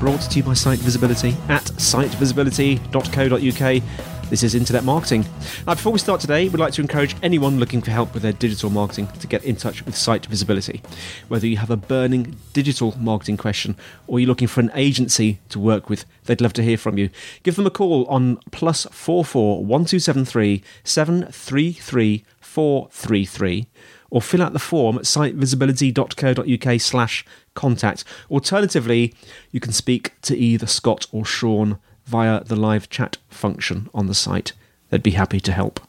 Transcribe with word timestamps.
Brought 0.00 0.22
to 0.22 0.38
you 0.38 0.42
by 0.42 0.54
Site 0.54 0.78
Visibility 0.78 1.36
at 1.50 1.62
sitevisibility.co.uk. 1.62 4.30
This 4.30 4.42
is 4.42 4.54
Internet 4.54 4.84
Marketing. 4.84 5.26
Now, 5.66 5.74
before 5.74 5.92
we 5.92 5.98
start 5.98 6.22
today, 6.22 6.48
we'd 6.48 6.58
like 6.58 6.72
to 6.72 6.80
encourage 6.80 7.14
anyone 7.22 7.58
looking 7.58 7.82
for 7.82 7.90
help 7.90 8.14
with 8.14 8.22
their 8.22 8.32
digital 8.32 8.70
marketing 8.70 9.08
to 9.18 9.26
get 9.26 9.44
in 9.44 9.56
touch 9.56 9.84
with 9.84 9.94
Site 9.94 10.24
Visibility. 10.24 10.80
Whether 11.28 11.46
you 11.46 11.58
have 11.58 11.68
a 11.68 11.76
burning 11.76 12.38
digital 12.54 12.96
marketing 12.98 13.36
question 13.36 13.76
or 14.06 14.18
you're 14.18 14.28
looking 14.28 14.48
for 14.48 14.60
an 14.60 14.70
agency 14.74 15.38
to 15.50 15.58
work 15.58 15.90
with, 15.90 16.06
they'd 16.24 16.40
love 16.40 16.54
to 16.54 16.62
hear 16.62 16.78
from 16.78 16.96
you. 16.96 17.10
Give 17.42 17.56
them 17.56 17.66
a 17.66 17.70
call 17.70 18.06
on 18.06 18.38
plus 18.52 18.86
four 18.90 19.22
four 19.22 19.62
one 19.62 19.84
two 19.84 19.98
seven 19.98 20.24
three 20.24 20.62
seven 20.82 21.26
three 21.30 21.74
three 21.74 22.24
four 22.40 22.88
three 22.90 23.26
three 23.26 23.66
or 24.10 24.20
fill 24.20 24.42
out 24.42 24.52
the 24.52 24.58
form 24.58 24.98
at 24.98 25.04
sitevisibility.co.uk 25.04 26.80
slash 26.80 27.24
contact. 27.54 28.04
Alternatively, 28.30 29.14
you 29.50 29.60
can 29.60 29.72
speak 29.72 30.20
to 30.22 30.36
either 30.36 30.66
Scott 30.66 31.06
or 31.12 31.24
Sean 31.24 31.78
via 32.06 32.42
the 32.44 32.56
live 32.56 32.90
chat 32.90 33.18
function 33.28 33.88
on 33.94 34.06
the 34.06 34.14
site. 34.14 34.52
They'd 34.90 35.02
be 35.02 35.12
happy 35.12 35.40
to 35.40 35.52
help. 35.52 35.80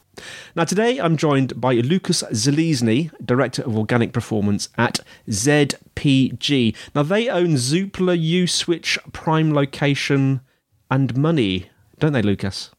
Now, 0.54 0.64
today 0.64 1.00
I'm 1.00 1.16
joined 1.16 1.60
by 1.60 1.74
Lukasz 1.76 2.22
Zelezny, 2.32 3.10
Director 3.24 3.62
of 3.62 3.76
Organic 3.76 4.12
Performance 4.12 4.68
at 4.76 5.00
ZPG. 5.28 6.76
Now, 6.94 7.02
they 7.02 7.28
own 7.28 7.54
Zoopla, 7.54 8.16
Uswitch, 8.18 8.98
Prime 9.12 9.52
Location, 9.54 10.42
and 10.90 11.16
Money, 11.16 11.70
don't 11.98 12.12
they, 12.12 12.22
Lucas? 12.22 12.70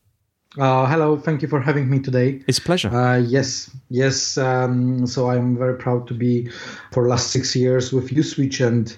Uh, 0.58 0.86
hello, 0.86 1.18
thank 1.18 1.42
you 1.42 1.48
for 1.48 1.60
having 1.60 1.90
me 1.90 2.00
today. 2.00 2.40
It's 2.48 2.60
a 2.60 2.62
pleasure. 2.62 2.90
Uh, 2.90 3.18
yes, 3.18 3.72
yes. 3.90 4.38
Um, 4.38 5.08
so 5.08 5.30
I'm 5.32 5.58
very 5.58 5.76
proud 5.76 6.08
to 6.10 6.14
be 6.14 6.50
for 6.92 7.08
last 7.08 7.32
six 7.32 7.56
years 7.56 7.92
with 7.92 8.10
Uswitch, 8.10 8.66
and 8.66 8.96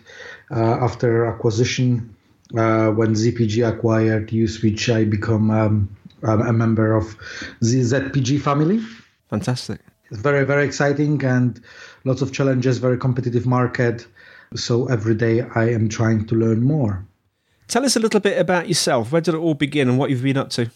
uh, 0.51 0.83
after 0.83 1.25
acquisition, 1.25 2.13
uh, 2.57 2.89
when 2.89 3.13
ZPG 3.13 3.67
acquired 3.67 4.29
Uswitch, 4.29 4.93
I 4.93 5.05
become 5.05 5.49
um, 5.49 5.97
a 6.23 6.51
member 6.51 6.93
of 6.93 7.15
the 7.61 7.81
ZPG 7.81 8.41
family. 8.41 8.81
Fantastic. 9.29 9.79
It's 10.11 10.19
very, 10.19 10.45
very 10.45 10.65
exciting 10.65 11.23
and 11.23 11.61
lots 12.03 12.21
of 12.21 12.33
challenges. 12.33 12.79
Very 12.79 12.97
competitive 12.97 13.45
market. 13.45 14.05
So 14.55 14.87
every 14.87 15.15
day 15.15 15.41
I 15.55 15.69
am 15.69 15.89
trying 15.89 16.27
to 16.27 16.35
learn 16.35 16.63
more. 16.63 17.05
Tell 17.67 17.83
us 17.85 17.95
a 17.95 17.99
little 17.99 18.19
bit 18.19 18.37
about 18.37 18.67
yourself. 18.67 19.11
Where 19.11 19.21
did 19.21 19.33
it 19.33 19.37
all 19.37 19.55
begin, 19.55 19.87
and 19.87 19.97
what 19.97 20.09
you've 20.09 20.21
been 20.21 20.37
up 20.37 20.49
to? 20.51 20.69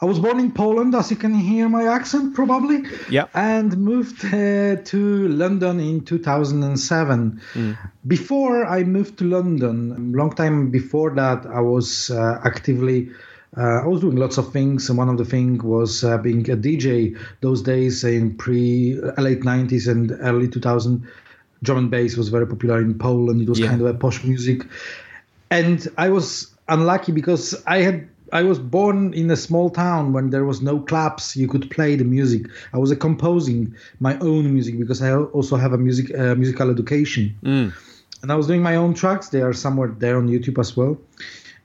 I 0.00 0.04
was 0.04 0.20
born 0.20 0.38
in 0.38 0.52
Poland, 0.52 0.94
as 0.94 1.10
you 1.10 1.16
can 1.16 1.34
hear 1.34 1.68
my 1.68 1.84
accent 1.88 2.34
probably. 2.34 2.84
Yeah. 3.10 3.26
And 3.34 3.76
moved 3.76 4.24
uh, 4.26 4.76
to 4.76 5.28
London 5.28 5.80
in 5.80 6.04
2007. 6.04 7.40
Before 8.06 8.64
I 8.64 8.84
moved 8.84 9.18
to 9.18 9.24
London, 9.24 10.12
long 10.12 10.32
time 10.34 10.70
before 10.70 11.10
that, 11.16 11.46
I 11.46 11.60
was 11.60 12.10
uh, 12.10 12.40
actively. 12.44 13.10
Uh, 13.56 13.82
I 13.82 13.86
was 13.86 14.02
doing 14.02 14.16
lots 14.16 14.38
of 14.38 14.52
things, 14.52 14.88
and 14.88 14.98
one 14.98 15.08
of 15.08 15.18
the 15.18 15.24
things 15.24 15.64
was 15.64 16.04
uh, 16.04 16.18
being 16.18 16.48
a 16.50 16.56
DJ. 16.56 17.18
Those 17.40 17.62
days 17.62 18.04
in 18.04 18.36
pre 18.36 19.00
late 19.16 19.40
90s 19.40 19.88
and 19.90 20.12
early 20.20 20.46
2000, 20.48 21.02
drum 21.64 21.78
and 21.78 21.90
bass 21.90 22.16
was 22.16 22.28
very 22.28 22.46
popular 22.46 22.80
in 22.80 22.96
Poland. 22.98 23.40
It 23.40 23.48
was 23.48 23.58
Yeah. 23.58 23.68
kind 23.68 23.80
of 23.80 23.86
a 23.88 23.94
posh 23.94 24.22
music, 24.22 24.64
and 25.50 25.88
I 25.96 26.10
was 26.10 26.54
unlucky 26.68 27.10
because 27.12 27.60
I 27.66 27.78
had 27.78 28.06
I 28.32 28.42
was 28.42 28.58
born 28.58 29.14
in 29.14 29.30
a 29.30 29.36
small 29.36 29.70
town 29.70 30.12
when 30.12 30.30
there 30.30 30.44
was 30.44 30.60
no 30.60 30.80
clubs. 30.80 31.36
You 31.36 31.48
could 31.48 31.70
play 31.70 31.96
the 31.96 32.04
music. 32.04 32.46
I 32.72 32.78
was 32.78 32.92
uh, 32.92 32.96
composing 32.96 33.74
my 34.00 34.18
own 34.18 34.52
music 34.52 34.78
because 34.78 35.02
I 35.02 35.14
also 35.14 35.56
have 35.56 35.72
a 35.72 35.78
music 35.78 36.16
uh, 36.18 36.34
musical 36.34 36.70
education. 36.70 37.36
And 38.22 38.32
I 38.32 38.34
was 38.34 38.46
doing 38.46 38.62
my 38.62 38.76
own 38.76 38.94
tracks. 38.94 39.28
They 39.28 39.42
are 39.42 39.52
somewhere 39.52 39.88
there 39.88 40.16
on 40.16 40.28
YouTube 40.28 40.58
as 40.58 40.76
well. 40.76 40.98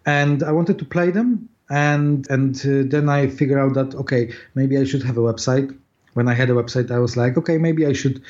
And 0.06 0.44
I 0.44 0.52
wanted 0.52 0.78
to 0.80 0.86
play 0.86 1.12
them. 1.12 1.50
And 1.70 2.30
and 2.30 2.56
uh, 2.66 2.84
then 2.90 3.10
I 3.10 3.28
figured 3.28 3.60
out 3.60 3.74
that 3.74 3.96
okay, 3.96 4.32
maybe 4.56 4.78
I 4.78 4.84
should 4.84 5.04
have 5.04 5.18
a 5.18 5.22
website. 5.22 5.76
When 6.14 6.28
I 6.28 6.34
had 6.36 6.50
a 6.50 6.54
website, 6.54 6.92
I 6.92 7.00
was 7.00 7.18
like, 7.18 7.38
okay, 7.38 7.58
maybe 7.58 7.88
I 7.88 7.94
should 7.94 8.22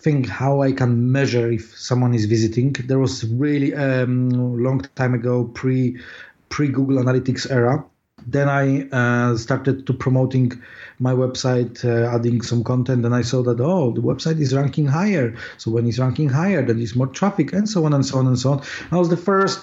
think 0.00 0.28
how 0.28 0.62
I 0.62 0.72
can 0.72 1.12
measure 1.12 1.50
if 1.52 1.76
someone 1.78 2.14
is 2.14 2.24
visiting. 2.24 2.72
There 2.72 2.98
was 2.98 3.24
really 3.24 3.74
um, 3.74 4.30
long 4.30 4.80
time 4.96 5.14
ago, 5.14 5.44
pre 5.44 5.98
pre 6.50 6.68
Google 6.68 7.02
Analytics 7.02 7.50
era. 7.50 7.84
Then 8.26 8.50
I 8.50 8.86
uh, 8.90 9.36
started 9.38 9.86
to 9.86 9.94
promoting 9.94 10.52
my 10.98 11.14
website, 11.14 11.82
uh, 11.82 12.14
adding 12.14 12.42
some 12.42 12.62
content, 12.62 13.06
and 13.06 13.14
I 13.14 13.22
saw 13.22 13.42
that 13.44 13.60
oh, 13.60 13.92
the 13.92 14.02
website 14.02 14.38
is 14.38 14.54
ranking 14.54 14.86
higher. 14.86 15.34
So 15.56 15.70
when 15.70 15.86
it's 15.88 15.98
ranking 15.98 16.28
higher, 16.28 16.62
then 16.62 16.76
there's 16.76 16.94
more 16.94 17.06
traffic, 17.06 17.54
and 17.54 17.66
so 17.66 17.86
on 17.86 17.94
and 17.94 18.04
so 18.04 18.18
on 18.18 18.26
and 18.26 18.38
so 18.38 18.52
on. 18.52 18.62
I 18.92 18.98
was 18.98 19.08
the 19.08 19.16
first 19.16 19.60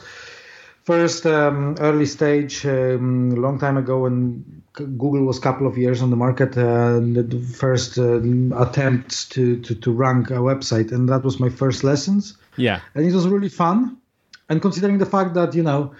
first 0.87 1.25
um, 1.25 1.75
early 1.81 2.05
stage 2.05 2.65
um, 2.65 3.31
long 3.35 3.59
time 3.59 3.75
ago 3.75 4.03
when 4.03 4.41
google 4.71 5.23
was 5.25 5.37
a 5.37 5.41
couple 5.41 5.67
of 5.67 5.77
years 5.77 6.01
on 6.01 6.09
the 6.11 6.15
market 6.15 6.57
uh, 6.57 6.99
the 7.01 7.45
first 7.53 7.97
um, 7.97 8.53
attempts 8.55 9.25
to, 9.27 9.59
to, 9.63 9.75
to 9.75 9.91
rank 9.91 10.29
a 10.29 10.35
website 10.35 10.93
and 10.93 11.09
that 11.09 11.25
was 11.25 11.41
my 11.41 11.49
first 11.49 11.83
lessons 11.83 12.37
Yeah. 12.55 12.79
and 12.95 13.05
it 13.05 13.13
was 13.13 13.27
really 13.27 13.49
fun 13.49 13.97
and 14.47 14.61
considering 14.61 14.97
the 14.97 15.05
fact 15.05 15.33
that 15.33 15.53
you 15.53 15.61
know 15.61 15.91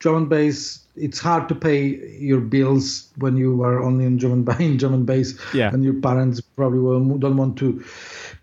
drum 0.00 0.16
and 0.16 0.28
bass 0.28 0.84
it's 1.00 1.20
hard 1.20 1.48
to 1.48 1.54
pay 1.54 1.78
your 2.18 2.40
bills 2.40 3.08
when 3.18 3.36
you 3.36 3.62
are 3.62 3.80
only 3.82 4.04
in 4.04 4.16
drum 4.16 4.32
and, 4.32 4.60
in 4.60 4.76
drum 4.76 4.94
and 4.94 5.06
bass 5.06 5.38
Yeah. 5.54 5.70
and 5.72 5.84
your 5.84 5.94
parents 5.94 6.40
probably 6.40 6.80
will, 6.80 7.18
don't 7.18 7.36
want 7.36 7.56
to 7.58 7.84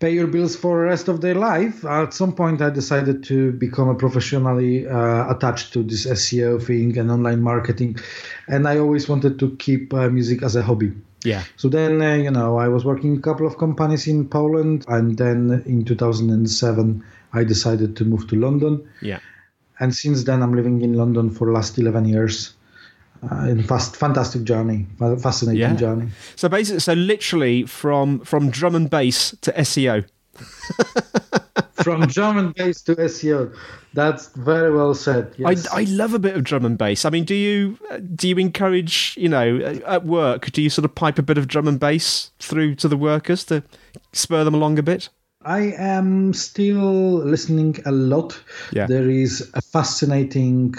pay 0.00 0.12
your 0.12 0.26
bills 0.26 0.56
for 0.56 0.80
the 0.80 0.84
rest 0.84 1.08
of 1.08 1.20
their 1.20 1.34
life 1.34 1.84
at 1.84 2.12
some 2.14 2.32
point 2.34 2.60
i 2.62 2.70
decided 2.70 3.22
to 3.24 3.52
become 3.52 3.88
a 3.88 3.94
professionally 3.94 4.86
uh, 4.86 5.30
attached 5.34 5.72
to 5.74 5.82
this 5.82 6.06
seo 6.06 6.62
thing 6.62 6.96
and 6.98 7.10
online 7.10 7.40
marketing 7.42 7.96
and 8.48 8.66
i 8.68 8.78
always 8.78 9.08
wanted 9.08 9.38
to 9.38 9.54
keep 9.56 9.92
uh, 9.94 10.08
music 10.08 10.42
as 10.42 10.56
a 10.56 10.62
hobby 10.62 10.92
Yeah. 11.24 11.42
so 11.56 11.68
then, 11.68 12.00
uh, 12.02 12.14
you 12.26 12.30
know, 12.30 12.56
I 12.58 12.68
was 12.68 12.84
working 12.84 13.16
a 13.16 13.20
couple 13.20 13.46
of 13.50 13.56
companies 13.58 14.06
in 14.06 14.28
Poland, 14.28 14.84
and 14.86 15.16
then 15.18 15.38
in 15.66 15.84
2007, 15.84 17.02
I 17.32 17.42
decided 17.44 17.96
to 17.96 18.04
move 18.04 18.28
to 18.28 18.36
London. 18.36 18.86
Yeah. 19.02 19.18
And 19.80 19.94
since 19.94 20.24
then, 20.24 20.42
I'm 20.42 20.54
living 20.54 20.82
in 20.82 20.94
London 20.94 21.30
for 21.30 21.46
the 21.46 21.52
last 21.52 21.78
11 21.78 22.06
years. 22.06 22.54
Uh, 23.30 23.46
in 23.48 23.62
fast, 23.62 23.96
fantastic 23.96 24.44
journey, 24.44 24.86
fascinating 24.98 25.60
Yeah. 25.60 25.74
journey. 25.74 26.08
So 26.36 26.48
basically, 26.50 26.80
so 26.80 26.92
literally 26.92 27.64
from 27.64 28.20
from 28.20 28.50
drum 28.50 28.74
and 28.74 28.90
bass 28.90 29.34
to 29.40 29.52
SEO. 29.52 30.04
From 31.82 32.06
drum 32.06 32.36
and 32.38 32.54
bass 32.54 32.82
to 32.82 32.96
SEO, 32.96 33.54
that's 33.94 34.28
very 34.34 34.74
well 34.74 34.92
said. 34.94 35.32
Yes. 35.36 35.68
I, 35.72 35.80
I 35.80 35.84
love 35.84 36.14
a 36.14 36.18
bit 36.18 36.34
of 36.34 36.42
drum 36.42 36.64
and 36.64 36.76
bass. 36.76 37.04
I 37.04 37.10
mean, 37.10 37.24
do 37.24 37.34
you 37.34 37.78
do 38.14 38.28
you 38.28 38.36
encourage 38.38 39.14
you 39.16 39.28
know 39.28 39.58
at 39.86 40.04
work? 40.04 40.50
Do 40.50 40.62
you 40.62 40.70
sort 40.70 40.84
of 40.84 40.94
pipe 40.94 41.18
a 41.18 41.22
bit 41.22 41.38
of 41.38 41.46
drum 41.48 41.68
and 41.68 41.78
bass 41.78 42.32
through 42.40 42.74
to 42.76 42.88
the 42.88 42.96
workers 42.96 43.44
to 43.44 43.62
spur 44.12 44.42
them 44.42 44.54
along 44.54 44.78
a 44.78 44.82
bit? 44.82 45.10
I 45.46 45.72
am 45.78 46.34
still 46.34 47.18
listening 47.18 47.76
a 47.86 47.92
lot. 47.92 48.36
Yeah. 48.72 48.86
There 48.86 49.08
is 49.08 49.48
a 49.54 49.62
fascinating. 49.62 50.74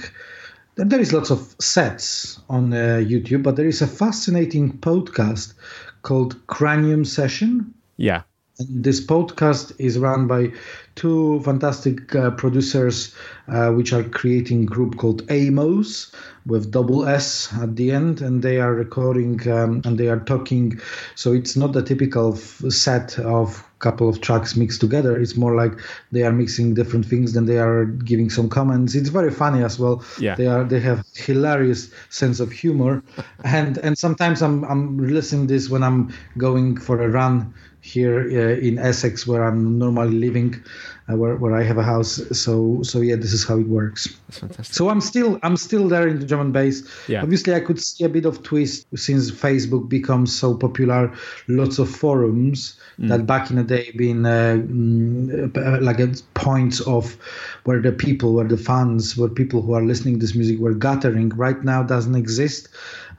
There 0.75 0.99
is 0.99 1.13
lots 1.13 1.31
of 1.31 1.55
sets 1.57 2.41
on 2.49 2.73
uh, 2.73 3.01
YouTube, 3.01 3.43
but 3.43 3.55
there 3.55 3.65
is 3.65 3.81
a 3.81 3.87
fascinating 3.87 4.77
podcast 4.79 5.53
called 6.01 6.45
Cranium 6.47 7.05
Session. 7.05 7.73
Yeah. 7.95 8.23
And 8.59 8.83
this 8.83 8.99
podcast 8.99 9.73
is 9.79 9.99
run 9.99 10.27
by 10.27 10.51
two 10.95 11.39
fantastic 11.45 12.13
uh, 12.13 12.31
producers, 12.31 13.15
uh, 13.47 13.71
which 13.71 13.93
are 13.93 14.03
creating 14.03 14.63
a 14.63 14.65
group 14.65 14.97
called 14.97 15.25
Amoss 15.27 16.13
with 16.45 16.71
double 16.71 17.07
S 17.07 17.53
at 17.61 17.77
the 17.77 17.91
end, 17.91 18.21
and 18.21 18.41
they 18.41 18.57
are 18.59 18.73
recording 18.73 19.47
um, 19.49 19.81
and 19.85 19.97
they 19.97 20.09
are 20.09 20.19
talking. 20.19 20.81
So 21.15 21.31
it's 21.31 21.55
not 21.55 21.71
the 21.71 21.83
typical 21.83 22.33
f- 22.33 22.63
set 22.69 23.17
of 23.19 23.63
couple 23.79 24.09
of 24.09 24.21
tracks 24.21 24.55
mixed 24.55 24.81
together. 24.81 25.19
It's 25.19 25.35
more 25.35 25.55
like 25.55 25.73
they 26.11 26.23
are 26.23 26.31
mixing 26.31 26.73
different 26.73 27.05
things, 27.05 27.33
then 27.33 27.45
they 27.45 27.59
are 27.59 27.85
giving 27.85 28.29
some 28.29 28.49
comments. 28.49 28.95
It's 28.95 29.09
very 29.09 29.31
funny 29.31 29.63
as 29.63 29.79
well. 29.79 30.03
Yeah. 30.19 30.35
They 30.35 30.47
are 30.47 30.63
they 30.63 30.79
have 30.79 31.05
hilarious 31.15 31.91
sense 32.09 32.39
of 32.39 32.51
humor, 32.51 33.03
and 33.43 33.77
and 33.79 33.97
sometimes 33.97 34.41
I'm 34.41 34.63
I'm 34.65 34.97
listening 34.97 35.47
this 35.47 35.69
when 35.69 35.83
I'm 35.83 36.13
going 36.37 36.77
for 36.77 37.01
a 37.01 37.09
run 37.09 37.53
here 37.87 38.19
uh, 38.19 38.59
in 38.59 38.77
Essex, 38.77 39.25
where 39.25 39.43
I'm 39.43 39.79
normally 39.79 40.15
living, 40.15 40.61
uh, 41.09 41.15
where 41.15 41.35
where 41.35 41.55
I 41.55 41.63
have 41.63 41.77
a 41.77 41.83
house. 41.83 42.21
So 42.37 42.83
so 42.83 43.01
yeah, 43.01 43.15
this 43.15 43.33
is 43.33 43.47
how 43.47 43.57
it 43.57 43.67
works. 43.67 44.07
That's 44.27 44.39
fantastic. 44.39 44.75
So 44.75 44.89
I'm 44.89 45.01
still 45.01 45.39
I'm 45.43 45.57
still 45.57 45.87
there 45.87 46.07
in 46.07 46.19
the 46.19 46.25
drum 46.25 46.41
and 46.41 46.53
bass. 46.53 46.83
Yeah. 47.07 47.23
Obviously, 47.23 47.53
I 47.55 47.61
could 47.61 47.79
see 47.81 48.03
a 48.03 48.09
bit 48.09 48.25
of 48.25 48.43
twist 48.43 48.87
since 48.95 49.31
Facebook 49.31 49.89
becomes 49.89 50.35
so 50.35 50.53
popular. 50.55 51.13
Lots 51.47 51.79
of 51.79 51.89
forums 51.89 52.77
that 52.99 53.27
back 53.27 53.49
in 53.51 53.57
the 53.57 53.63
day 53.63 53.91
been 53.95 54.25
uh, 54.25 54.57
mm, 54.57 55.81
like 55.81 55.99
a 55.99 56.13
points 56.33 56.81
of 56.81 57.15
where 57.63 57.81
the 57.81 57.91
people, 57.91 58.33
where 58.33 58.47
the 58.47 58.57
fans, 58.57 59.15
where 59.15 59.29
people 59.29 59.61
who 59.61 59.73
are 59.73 59.83
listening 59.83 60.15
to 60.15 60.19
this 60.19 60.35
music 60.35 60.59
were 60.59 60.73
gathering. 60.73 61.29
Right 61.29 61.63
now, 61.63 61.83
doesn't 61.83 62.15
exist. 62.15 62.69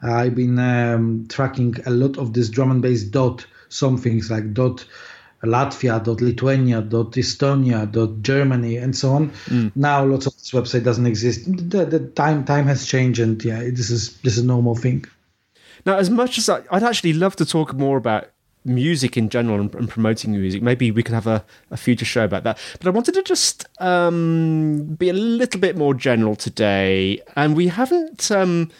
I've 0.01 0.35
been 0.35 0.59
um, 0.59 1.25
tracking 1.29 1.75
a 1.85 1.91
lot 1.91 2.17
of 2.17 2.33
this 2.33 2.49
drum 2.49 2.71
and 2.71 2.81
bass 2.81 3.03
dot 3.03 3.45
some 3.69 3.97
things 3.97 4.29
like 4.29 4.53
dot. 4.53 4.85
Latvia, 5.41 6.03
dot 6.03 6.19
Lithuania, 6.19 6.81
dot 6.81 7.13
Estonia, 7.13 7.89
dot 7.89 8.21
Germany, 8.21 8.75
and 8.75 8.93
so 8.93 9.11
on. 9.11 9.31
Now, 9.73 10.03
lots 10.03 10.25
of 10.25 10.33
this 10.33 10.51
website 10.51 10.83
doesn't 10.83 11.05
exist. 11.05 11.45
The, 11.45 11.85
the 11.85 11.99
time 11.99 12.43
time 12.43 12.65
has 12.65 12.85
changed, 12.85 13.21
and 13.21 13.41
yeah, 13.41 13.61
this 13.61 13.89
is 13.89 14.17
this 14.17 14.33
is 14.33 14.43
a 14.43 14.45
normal 14.45 14.75
thing. 14.75 15.05
Now, 15.85 15.95
as 15.95 16.09
much 16.09 16.37
as 16.37 16.49
I, 16.49 16.63
I'd 16.71 16.83
actually 16.83 17.13
love 17.13 17.37
to 17.37 17.45
talk 17.45 17.73
more 17.73 17.95
about 17.95 18.31
music 18.65 19.15
in 19.15 19.29
general 19.29 19.61
and, 19.61 19.73
and 19.75 19.87
promoting 19.87 20.33
music, 20.33 20.61
maybe 20.61 20.91
we 20.91 21.03
could 21.03 21.15
have 21.15 21.27
a, 21.27 21.45
a 21.71 21.77
future 21.77 22.03
show 22.03 22.25
about 22.25 22.43
that. 22.43 22.57
But 22.77 22.87
I 22.87 22.89
wanted 22.89 23.13
to 23.13 23.23
just 23.23 23.65
um, 23.79 24.97
be 24.99 25.07
a 25.07 25.13
little 25.13 25.61
bit 25.61 25.77
more 25.77 25.93
general 25.93 26.35
today, 26.35 27.21
and 27.37 27.55
we 27.55 27.67
haven't 27.67 28.29
um, 28.29 28.71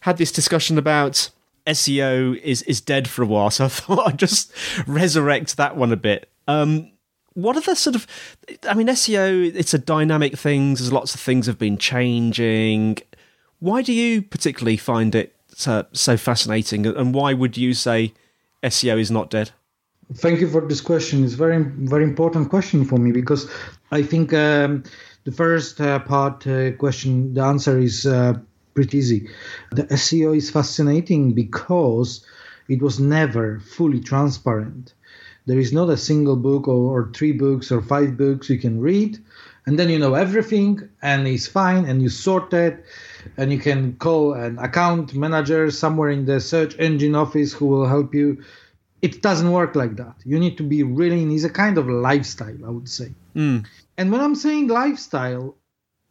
had 0.00 0.16
this 0.16 0.32
discussion 0.32 0.78
about 0.78 1.28
SEO 1.68 2.40
is 2.40 2.62
is 2.62 2.80
dead 2.80 3.08
for 3.08 3.22
a 3.22 3.26
while, 3.26 3.50
so 3.52 3.66
I 3.66 3.68
thought 3.68 4.08
I'd 4.08 4.18
just 4.18 4.52
resurrect 4.86 5.56
that 5.56 5.76
one 5.76 5.92
a 5.92 5.96
bit. 5.96 6.30
Um, 6.46 6.92
what 7.34 7.56
are 7.56 7.60
the 7.60 7.76
sort 7.76 7.94
of 7.94 8.04
i 8.68 8.74
mean 8.74 8.88
seo 8.88 9.54
it's 9.54 9.72
a 9.72 9.78
dynamic 9.78 10.36
thing 10.36 10.74
there's 10.74 10.92
lots 10.92 11.14
of 11.14 11.20
things 11.20 11.46
have 11.46 11.58
been 11.58 11.78
changing 11.78 12.98
why 13.60 13.80
do 13.80 13.92
you 13.92 14.22
particularly 14.22 14.76
find 14.76 15.14
it 15.14 15.36
so, 15.54 15.86
so 15.92 16.16
fascinating 16.16 16.84
and 16.84 17.14
why 17.14 17.32
would 17.32 17.56
you 17.56 17.74
say 17.74 18.12
seo 18.64 18.98
is 18.98 19.10
not 19.10 19.30
dead 19.30 19.52
Thank 20.14 20.40
you 20.40 20.48
for 20.48 20.62
this 20.62 20.80
question. 20.80 21.22
It's 21.22 21.34
very 21.34 21.62
very 21.62 22.04
important 22.04 22.48
question 22.48 22.86
for 22.86 22.96
me 22.96 23.12
because 23.12 23.50
I 23.90 24.02
think 24.02 24.32
um, 24.32 24.82
the 25.24 25.32
first 25.32 25.80
uh, 25.82 25.98
part 25.98 26.46
uh, 26.46 26.72
question, 26.72 27.34
the 27.34 27.42
answer 27.42 27.78
is 27.78 28.06
uh, 28.06 28.32
pretty 28.78 28.98
easy. 28.98 29.28
The 29.72 29.88
SEO 30.02 30.36
is 30.36 30.50
fascinating 30.50 31.32
because 31.32 32.24
it 32.68 32.80
was 32.80 33.00
never 33.00 33.58
fully 33.58 33.98
transparent. 33.98 34.94
There 35.46 35.58
is 35.58 35.72
not 35.72 35.90
a 35.90 35.96
single 35.96 36.36
book 36.36 36.68
or, 36.68 36.82
or 36.94 37.10
three 37.12 37.32
books 37.32 37.72
or 37.72 37.82
five 37.82 38.16
books 38.16 38.48
you 38.48 38.56
can 38.56 38.80
read, 38.80 39.18
and 39.66 39.76
then 39.76 39.88
you 39.90 39.98
know 39.98 40.14
everything 40.14 40.88
and 41.02 41.26
it's 41.26 41.48
fine 41.48 41.86
and 41.86 42.00
you 42.00 42.08
sort 42.08 42.54
it 42.54 42.84
and 43.36 43.52
you 43.52 43.58
can 43.58 43.96
call 43.96 44.34
an 44.34 44.60
account 44.60 45.12
manager 45.12 45.72
somewhere 45.72 46.10
in 46.10 46.24
the 46.24 46.38
search 46.38 46.78
engine 46.78 47.16
office 47.16 47.52
who 47.52 47.66
will 47.66 47.88
help 47.88 48.14
you 48.14 48.40
it 49.02 49.22
doesn't 49.22 49.50
work 49.50 49.74
like 49.74 49.96
that. 49.96 50.14
You 50.24 50.38
need 50.38 50.56
to 50.58 50.64
be 50.64 50.82
really, 50.82 51.22
it's 51.34 51.44
a 51.44 51.50
kind 51.50 51.78
of 51.78 51.88
lifestyle, 51.88 52.64
I 52.66 52.70
would 52.70 52.88
say. 52.88 53.10
Hmm. 53.34 53.58
And 53.96 54.12
when 54.12 54.20
I'm 54.20 54.34
saying 54.34 54.68
lifestyle, 54.68 55.56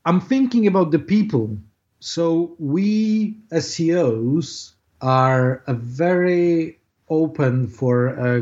I'm 0.06 0.22
thinking 0.22 0.68
about 0.68 0.92
the 0.92 1.00
people. 1.00 1.58
So 2.00 2.56
we 2.60 3.38
SEOs 3.52 4.74
are 5.02 5.64
a 5.68 5.74
very 5.74 6.80
open 7.10 7.68
for 7.68 8.20
uh, 8.20 8.42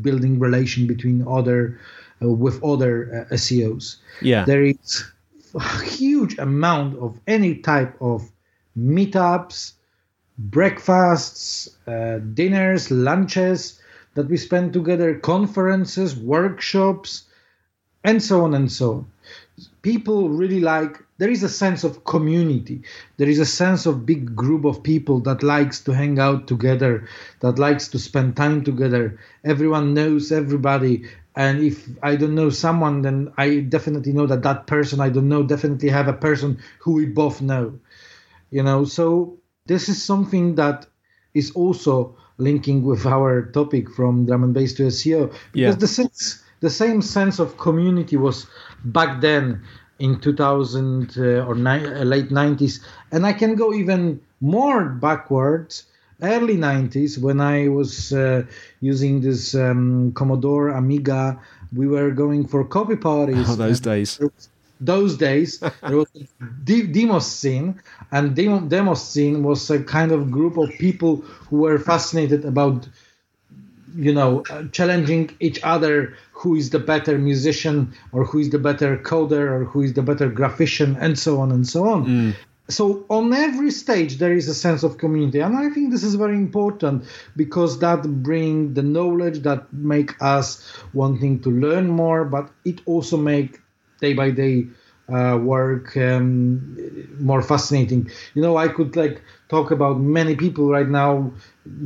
building 0.00 0.38
relation 0.38 0.86
between 0.86 1.26
other 1.26 1.78
uh, 2.22 2.28
with 2.28 2.62
other 2.62 3.26
uh, 3.30 3.34
SEOs. 3.34 3.96
yeah 4.20 4.44
There 4.44 4.62
is 4.64 5.04
a 5.54 5.82
huge 5.84 6.38
amount 6.38 6.98
of 6.98 7.18
any 7.26 7.56
type 7.56 7.96
of 8.00 8.30
meetups, 8.78 9.72
breakfasts, 10.38 11.68
uh, 11.86 12.18
dinners, 12.18 12.90
lunches 12.90 13.80
that 14.14 14.28
we 14.28 14.36
spend 14.36 14.72
together, 14.72 15.14
conferences, 15.14 16.16
workshops, 16.16 17.24
and 18.04 18.22
so 18.22 18.44
on 18.44 18.54
and 18.54 18.70
so 18.70 18.92
on. 18.92 19.06
People 19.82 20.28
really 20.30 20.60
like 20.60 21.02
there 21.18 21.30
is 21.30 21.42
a 21.42 21.48
sense 21.48 21.84
of 21.84 22.04
community. 22.04 22.82
There 23.16 23.28
is 23.28 23.38
a 23.38 23.46
sense 23.46 23.86
of 23.86 24.06
big 24.06 24.34
group 24.34 24.64
of 24.64 24.82
people 24.82 25.20
that 25.20 25.42
likes 25.42 25.80
to 25.84 25.92
hang 25.92 26.18
out 26.18 26.46
together, 26.48 27.06
that 27.40 27.58
likes 27.58 27.88
to 27.88 27.98
spend 27.98 28.36
time 28.36 28.64
together. 28.64 29.18
Everyone 29.44 29.94
knows 29.94 30.32
everybody. 30.32 31.04
And 31.36 31.62
if 31.62 31.88
I 32.02 32.16
don't 32.16 32.34
know 32.34 32.50
someone, 32.50 33.02
then 33.02 33.32
I 33.38 33.60
definitely 33.60 34.12
know 34.12 34.26
that 34.26 34.42
that 34.42 34.66
person 34.66 35.00
I 35.00 35.08
don't 35.10 35.28
know 35.28 35.42
definitely 35.42 35.88
have 35.90 36.08
a 36.08 36.12
person 36.12 36.58
who 36.80 36.92
we 36.92 37.06
both 37.06 37.40
know. 37.40 37.78
You 38.50 38.62
know, 38.62 38.84
so 38.84 39.38
this 39.66 39.88
is 39.88 40.02
something 40.02 40.56
that 40.56 40.86
is 41.34 41.50
also 41.52 42.16
linking 42.38 42.82
with 42.82 43.06
our 43.06 43.42
topic 43.52 43.90
from 43.90 44.26
drum 44.26 44.42
and 44.44 44.54
bass 44.54 44.72
to 44.74 44.84
SEO 44.84 45.32
because 45.52 45.74
Yeah. 45.76 45.78
the 45.78 45.86
sense, 45.86 46.42
the 46.60 46.70
same 46.70 47.00
sense 47.02 47.38
of 47.38 47.56
community 47.58 48.16
was 48.16 48.46
back 48.84 49.20
then 49.20 49.62
in 49.98 50.20
2000 50.20 51.16
uh, 51.16 51.46
or 51.46 51.54
ni- 51.54 51.86
uh, 51.86 52.04
late 52.04 52.30
90s, 52.30 52.80
and 53.10 53.26
I 53.26 53.32
can 53.32 53.54
go 53.54 53.72
even 53.72 54.20
more 54.40 54.84
backwards. 54.84 55.84
Early 56.20 56.56
90s, 56.56 57.18
when 57.18 57.40
I 57.40 57.66
was 57.68 58.12
uh, 58.12 58.44
using 58.80 59.20
this 59.20 59.56
um, 59.56 60.12
Commodore 60.12 60.68
Amiga, 60.68 61.40
we 61.74 61.88
were 61.88 62.12
going 62.12 62.46
for 62.46 62.64
copy 62.64 62.96
parties. 62.96 63.50
oh 63.50 63.56
those 63.56 63.80
days 63.80 64.20
those 64.82 65.16
days 65.16 65.60
there 65.60 65.96
was 65.96 66.08
a 66.16 66.44
de- 66.64 66.86
demos 66.88 67.26
scene 67.26 67.80
and 68.10 68.34
demo, 68.34 68.60
demo 68.60 68.94
scene 68.94 69.42
was 69.42 69.70
a 69.70 69.82
kind 69.82 70.10
of 70.12 70.30
group 70.30 70.56
of 70.56 70.68
people 70.78 71.16
who 71.48 71.58
were 71.58 71.78
fascinated 71.78 72.44
about 72.44 72.88
you 73.96 74.12
know 74.12 74.42
uh, 74.50 74.64
challenging 74.72 75.30
each 75.40 75.60
other 75.62 76.14
who 76.32 76.54
is 76.54 76.70
the 76.70 76.78
better 76.78 77.18
musician 77.18 77.92
or 78.12 78.24
who 78.24 78.38
is 78.38 78.50
the 78.50 78.58
better 78.58 78.96
coder 78.96 79.50
or 79.50 79.64
who 79.64 79.82
is 79.82 79.92
the 79.94 80.02
better 80.02 80.28
graphician 80.28 80.96
and 81.00 81.18
so 81.18 81.40
on 81.40 81.52
and 81.52 81.66
so 81.66 81.86
on. 81.86 82.34
So 82.68 83.04
on 83.10 83.32
every 83.32 83.70
stage 83.70 84.18
there 84.18 84.32
is 84.32 84.48
a 84.48 84.54
sense 84.54 84.82
of 84.82 84.96
community 84.96 85.40
and 85.40 85.56
i 85.56 85.68
think 85.68 85.90
this 85.90 86.04
is 86.04 86.14
very 86.14 86.36
important 86.36 87.04
because 87.36 87.80
that 87.80 88.02
bring 88.22 88.74
the 88.74 88.82
knowledge 88.82 89.40
that 89.42 89.72
make 89.72 90.12
us 90.22 90.46
wanting 90.94 91.40
to 91.40 91.50
learn 91.50 91.88
more 91.88 92.24
but 92.24 92.50
it 92.64 92.80
also 92.86 93.16
make 93.16 93.60
day 94.00 94.14
by 94.14 94.30
day 94.30 94.66
uh, 95.08 95.38
work 95.42 95.96
um, 95.96 96.76
more 97.18 97.42
fascinating. 97.42 98.10
You 98.34 98.42
know 98.42 98.56
i 98.56 98.68
could 98.68 98.96
like 98.96 99.22
talk 99.48 99.70
about 99.70 100.00
many 100.00 100.34
people 100.36 100.70
right 100.70 100.88
now 100.88 101.32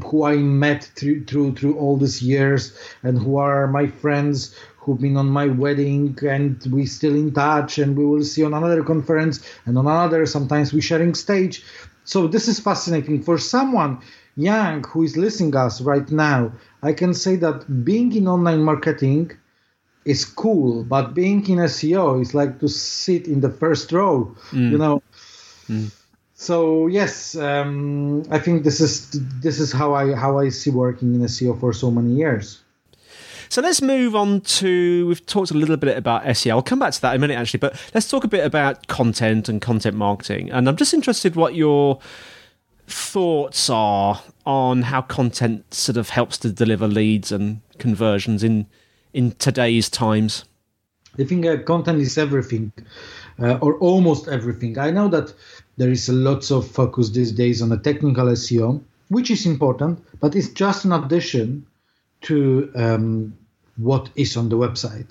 who 0.04 0.24
i 0.24 0.36
met 0.36 0.84
through 0.96 1.24
through 1.24 1.54
through 1.54 1.76
all 1.78 1.96
these 1.96 2.22
years 2.22 2.78
and 3.02 3.18
who 3.18 3.36
are 3.36 3.66
my 3.66 3.86
friends 3.86 4.54
who've 4.78 5.00
been 5.00 5.16
on 5.16 5.28
my 5.28 5.46
wedding 5.46 6.16
and 6.28 6.64
we 6.70 6.86
still 6.86 7.14
in 7.14 7.32
touch 7.32 7.78
and 7.78 7.96
we 7.96 8.04
will 8.04 8.22
see 8.22 8.44
on 8.44 8.54
another 8.54 8.84
conference 8.84 9.44
and 9.66 9.76
on 9.76 9.86
another 9.86 10.24
sometimes 10.26 10.72
we 10.72 10.80
sharing 10.80 11.14
stage. 11.14 11.64
So 12.04 12.28
this 12.28 12.46
is 12.46 12.60
fascinating. 12.60 13.24
For 13.24 13.36
someone 13.36 14.00
young 14.36 14.84
who 14.84 15.02
is 15.02 15.16
listening 15.16 15.56
us 15.56 15.80
right 15.80 16.10
now 16.10 16.52
i 16.82 16.92
can 16.92 17.14
say 17.14 17.36
that 17.36 17.84
being 17.84 18.14
in 18.14 18.28
online 18.28 18.62
marketing 18.62 19.32
is 20.06 20.24
cool 20.24 20.84
but 20.84 21.14
being 21.14 21.46
in 21.48 21.58
seo 21.58 22.20
is 22.20 22.34
like 22.34 22.58
to 22.60 22.68
sit 22.68 23.26
in 23.26 23.40
the 23.40 23.50
first 23.50 23.92
row 23.92 24.34
you 24.70 24.78
know 24.78 25.02
so 26.34 26.86
yes 26.86 27.36
um, 27.36 28.22
i 28.30 28.38
think 28.38 28.64
this 28.64 28.80
is 28.80 29.10
this 29.42 29.58
is 29.58 29.72
how 29.72 29.94
i 29.94 30.14
how 30.14 30.38
i 30.38 30.48
see 30.48 30.70
working 30.70 31.14
in 31.14 31.20
seo 31.22 31.58
for 31.58 31.72
so 31.72 31.90
many 31.90 32.14
years 32.14 32.62
So 33.48 33.62
let's 33.62 33.80
move 33.80 34.14
on 34.16 34.40
to. 34.58 35.06
We've 35.06 35.24
talked 35.24 35.50
a 35.50 35.54
little 35.54 35.76
bit 35.76 35.96
about 35.96 36.24
SEO. 36.24 36.50
I'll 36.50 36.62
come 36.62 36.80
back 36.80 36.92
to 36.94 37.00
that 37.02 37.14
in 37.14 37.16
a 37.16 37.20
minute, 37.20 37.38
actually, 37.38 37.60
but 37.60 37.80
let's 37.94 38.08
talk 38.08 38.24
a 38.24 38.28
bit 38.28 38.44
about 38.44 38.86
content 38.88 39.48
and 39.48 39.62
content 39.62 39.96
marketing. 39.96 40.50
And 40.50 40.68
I'm 40.68 40.76
just 40.76 40.92
interested 40.92 41.36
what 41.36 41.54
your 41.54 42.00
thoughts 42.88 43.68
are 43.70 44.22
on 44.44 44.82
how 44.82 45.02
content 45.02 45.74
sort 45.74 45.96
of 45.96 46.10
helps 46.10 46.38
to 46.38 46.52
deliver 46.52 46.86
leads 46.86 47.32
and 47.32 47.60
conversions 47.78 48.42
in 48.42 48.66
in 49.16 49.32
today's 49.38 49.88
times. 49.88 50.44
I 51.18 51.24
think 51.24 51.46
uh, 51.46 51.56
content 51.62 52.00
is 52.00 52.18
everything, 52.18 52.70
uh, 53.40 53.56
or 53.62 53.78
almost 53.78 54.28
everything. 54.28 54.78
I 54.78 54.90
know 54.90 55.08
that 55.08 55.32
there 55.78 55.90
is 55.90 56.10
lots 56.10 56.50
of 56.50 56.70
focus 56.70 57.08
these 57.10 57.32
days 57.32 57.62
on 57.62 57.70
the 57.70 57.78
technical 57.78 58.26
SEO, 58.26 58.82
which 59.08 59.30
is 59.30 59.46
important, 59.46 60.04
but 60.20 60.36
it's 60.36 60.50
just 60.50 60.84
an 60.84 60.92
addition 60.92 61.66
to 62.22 62.70
um, 62.76 63.34
what 63.78 64.10
is 64.16 64.36
on 64.36 64.50
the 64.50 64.58
website. 64.58 65.08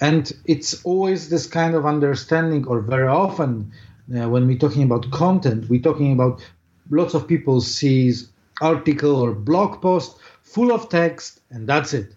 And 0.00 0.32
it's 0.46 0.82
always 0.82 1.28
this 1.28 1.46
kind 1.46 1.76
of 1.76 1.86
understanding, 1.86 2.66
or 2.66 2.80
very 2.80 3.06
often 3.06 3.70
uh, 4.16 4.28
when 4.28 4.48
we're 4.48 4.58
talking 4.58 4.82
about 4.82 5.08
content, 5.12 5.68
we're 5.68 5.80
talking 5.80 6.12
about 6.12 6.44
lots 6.90 7.14
of 7.14 7.28
people 7.28 7.60
sees 7.60 8.30
article 8.60 9.14
or 9.14 9.32
blog 9.32 9.80
post 9.80 10.16
full 10.42 10.72
of 10.72 10.88
text, 10.88 11.40
and 11.50 11.68
that's 11.68 11.94
it. 11.94 12.16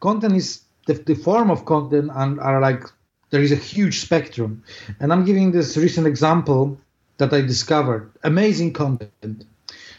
Content 0.00 0.34
is 0.34 0.62
the, 0.88 0.94
the 0.94 1.14
form 1.14 1.50
of 1.50 1.66
content 1.66 2.10
and 2.14 2.40
are 2.40 2.60
like 2.60 2.82
there 3.30 3.42
is 3.42 3.52
a 3.52 3.56
huge 3.56 4.00
spectrum. 4.00 4.64
And 5.00 5.12
I'm 5.12 5.24
giving 5.24 5.52
this 5.52 5.76
recent 5.76 6.06
example 6.06 6.80
that 7.18 7.32
I 7.32 7.42
discovered. 7.42 8.10
Amazing 8.24 8.72
content. 8.72 9.44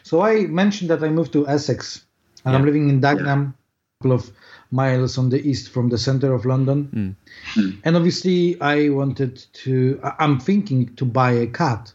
So 0.03 0.21
I 0.21 0.47
mentioned 0.47 0.89
that 0.89 1.03
I 1.03 1.09
moved 1.09 1.31
to 1.33 1.47
Essex 1.47 2.05
and 2.43 2.53
yeah. 2.53 2.57
I'm 2.57 2.65
living 2.65 2.89
in 2.89 2.99
Dagenham, 3.01 3.53
a 3.53 4.03
couple 4.03 4.13
of 4.13 4.31
miles 4.71 5.19
on 5.19 5.29
the 5.29 5.39
east 5.47 5.69
from 5.69 5.89
the 5.89 5.97
center 5.97 6.33
of 6.33 6.45
London. 6.45 7.15
Mm. 7.55 7.81
And 7.83 7.95
obviously 7.95 8.59
I 8.59 8.89
wanted 8.89 9.45
to 9.61 9.99
I'm 10.17 10.39
thinking 10.39 10.95
to 10.95 11.05
buy 11.05 11.31
a 11.31 11.47
cat. 11.47 11.93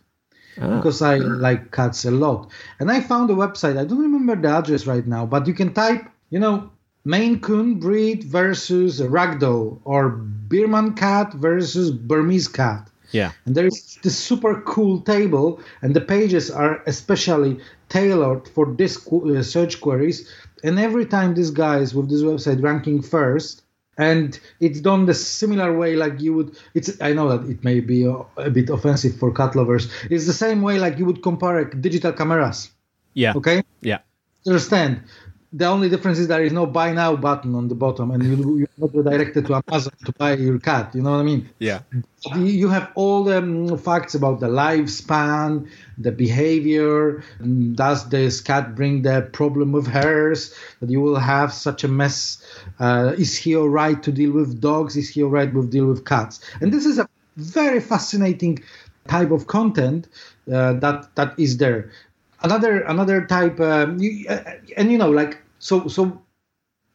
Ah. 0.60 0.76
Because 0.76 1.02
I 1.02 1.16
like 1.16 1.72
cats 1.72 2.04
a 2.04 2.12
lot. 2.12 2.52
And 2.78 2.92
I 2.92 3.00
found 3.00 3.28
a 3.30 3.34
website. 3.34 3.76
I 3.76 3.84
don't 3.84 3.98
remember 3.98 4.36
the 4.36 4.56
address 4.56 4.86
right 4.86 5.04
now, 5.04 5.26
but 5.26 5.48
you 5.48 5.54
can 5.54 5.74
type, 5.74 6.06
you 6.30 6.38
know, 6.38 6.70
Maine 7.04 7.40
Coon 7.40 7.74
breed 7.74 8.24
versus 8.24 9.00
Ragdoll 9.00 9.78
or 9.84 10.08
Birman 10.08 10.94
cat 10.94 11.34
versus 11.34 11.90
Burmese 11.90 12.48
cat. 12.48 12.88
Yeah. 13.10 13.32
And 13.44 13.54
there's 13.54 13.98
this 14.02 14.18
super 14.18 14.60
cool 14.62 15.00
table, 15.00 15.60
and 15.82 15.94
the 15.94 16.00
pages 16.00 16.50
are 16.50 16.82
especially 16.86 17.60
tailored 17.88 18.48
for 18.48 18.66
this 18.66 19.06
uh, 19.06 19.42
search 19.42 19.80
queries. 19.80 20.28
And 20.64 20.78
every 20.78 21.06
time 21.06 21.34
this 21.34 21.50
guy 21.50 21.78
is 21.78 21.94
with 21.94 22.08
this 22.08 22.22
website 22.22 22.62
ranking 22.62 23.02
first, 23.02 23.62
and 23.96 24.40
it's 24.60 24.80
done 24.80 25.06
the 25.06 25.14
similar 25.14 25.76
way 25.76 25.94
like 25.94 26.20
you 26.20 26.34
would 26.34 26.56
it's 26.74 27.00
i 27.00 27.12
know 27.12 27.36
that 27.36 27.48
it 27.48 27.62
may 27.62 27.78
be 27.78 28.04
a, 28.04 28.16
a, 28.36 28.50
bit 28.50 28.68
offensive 28.68 29.16
for 29.16 29.32
cat 29.32 29.54
lovers 29.54 29.88
it's 30.10 30.26
the 30.26 30.32
same 30.32 30.62
way 30.62 30.78
like 30.78 30.98
you 30.98 31.04
would 31.04 31.22
compare 31.22 31.64
digital 31.64 32.12
cameras 32.12 32.70
yeah 33.12 33.32
okay 33.36 33.62
yeah 33.82 33.98
understand 34.46 35.00
the 35.56 35.66
only 35.66 35.88
difference 35.88 36.18
is 36.18 36.26
there 36.28 36.42
is 36.42 36.52
no 36.52 36.66
buy 36.66 36.92
now 36.92 37.14
button 37.14 37.54
on 37.54 37.68
the 37.68 37.74
bottom 37.74 38.10
and 38.10 38.22
you, 38.24 38.58
you're 38.58 38.68
not 38.76 38.94
redirected 38.94 39.46
to 39.46 39.54
amazon 39.54 39.92
to 40.04 40.12
buy 40.12 40.34
your 40.34 40.58
cat 40.58 40.94
you 40.94 41.02
know 41.02 41.12
what 41.12 41.20
i 41.20 41.22
mean? 41.22 41.48
Yeah. 41.58 41.80
You 42.34 42.68
have 42.70 42.90
all 42.94 43.24
the 43.24 43.38
um, 43.38 43.78
facts 43.78 44.14
about 44.14 44.40
the 44.40 44.48
lifespan 44.48 45.68
the 45.98 46.10
behavior 46.10 47.22
does 47.74 48.08
this 48.08 48.40
cat 48.40 48.74
bring 48.74 49.02
the 49.02 49.28
problem 49.32 49.72
with 49.72 49.86
hers 49.86 50.54
that 50.80 50.90
you 50.90 51.00
will 51.00 51.18
have 51.18 51.52
such 51.52 51.84
a 51.84 51.88
mess 51.88 52.42
uh, 52.80 53.14
is 53.16 53.36
he 53.36 53.56
all 53.56 53.68
right 53.68 54.02
to 54.02 54.12
deal 54.12 54.32
with 54.32 54.60
dogs? 54.60 54.96
Is 54.96 55.08
he 55.08 55.22
all 55.22 55.30
right 55.30 55.52
with 55.52 55.70
deal 55.70 55.86
with 55.86 56.04
cats? 56.04 56.40
And 56.60 56.72
this 56.72 56.86
is 56.86 56.98
a 56.98 57.08
very 57.36 57.80
fascinating 57.80 58.62
type 59.08 59.30
of 59.30 59.46
content 59.46 60.08
uh, 60.52 60.74
that 60.74 61.14
that 61.14 61.38
is 61.38 61.58
there. 61.58 61.90
Another 62.42 62.80
another 62.82 63.26
type 63.26 63.60
um, 63.60 63.98
you, 63.98 64.26
uh, 64.28 64.42
and 64.76 64.90
you 64.92 64.98
know 64.98 65.10
like 65.10 65.43
so, 65.64 65.88
so 65.88 66.20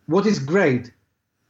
what 0.05 0.27
is 0.27 0.37
great? 0.37 0.93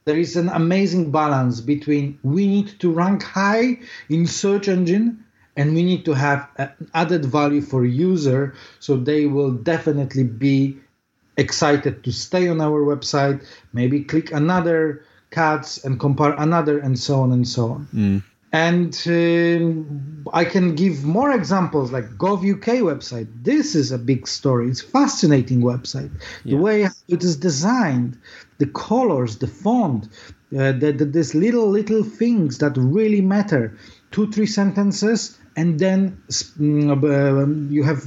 There 0.06 0.16
is 0.16 0.36
an 0.36 0.48
amazing 0.48 1.10
balance 1.10 1.60
between 1.60 2.18
we 2.22 2.46
need 2.46 2.80
to 2.80 2.90
rank 2.90 3.22
high 3.22 3.78
in 4.08 4.26
search 4.26 4.68
engine 4.68 5.22
and 5.54 5.74
we 5.74 5.82
need 5.82 6.06
to 6.06 6.14
have 6.14 6.48
added 6.94 7.26
value 7.26 7.60
for 7.60 7.84
user 7.84 8.54
so 8.78 8.96
they 8.96 9.26
will 9.26 9.50
definitely 9.50 10.24
be 10.24 10.78
excited 11.36 12.02
to 12.04 12.10
stay 12.10 12.48
on 12.48 12.58
our 12.62 12.80
website 12.80 13.44
maybe 13.74 14.02
click 14.02 14.32
another 14.32 15.04
cats 15.30 15.84
and 15.84 16.00
compare 16.00 16.32
another 16.38 16.78
and 16.78 16.98
so 16.98 17.20
on 17.20 17.32
and 17.32 17.46
so 17.46 17.72
on 17.72 17.88
mm. 17.92 18.22
And 18.52 18.92
uh, 19.06 20.30
I 20.32 20.44
can 20.44 20.74
give 20.74 21.04
more 21.04 21.30
examples 21.30 21.92
like 21.92 22.06
GovUK 22.16 22.82
website. 22.82 23.28
This 23.42 23.76
is 23.76 23.92
a 23.92 23.98
big 23.98 24.26
story. 24.26 24.68
It's 24.68 24.80
fascinating 24.80 25.60
website. 25.60 26.10
Yeah. 26.44 26.56
The 26.56 26.62
way 26.62 26.88
it 27.06 27.22
is 27.22 27.36
designed, 27.36 28.18
the 28.58 28.66
colors, 28.66 29.38
the 29.38 29.46
font, 29.46 30.06
uh, 30.52 30.72
the, 30.72 30.92
the, 30.92 31.04
these 31.04 31.34
little 31.34 31.68
little 31.68 32.02
things 32.02 32.58
that 32.58 32.76
really 32.76 33.20
matter. 33.20 33.78
Two 34.10 34.32
three 34.32 34.46
sentences, 34.46 35.38
and 35.54 35.78
then 35.78 36.20
uh, 36.28 37.46
you 37.72 37.84
have 37.84 38.02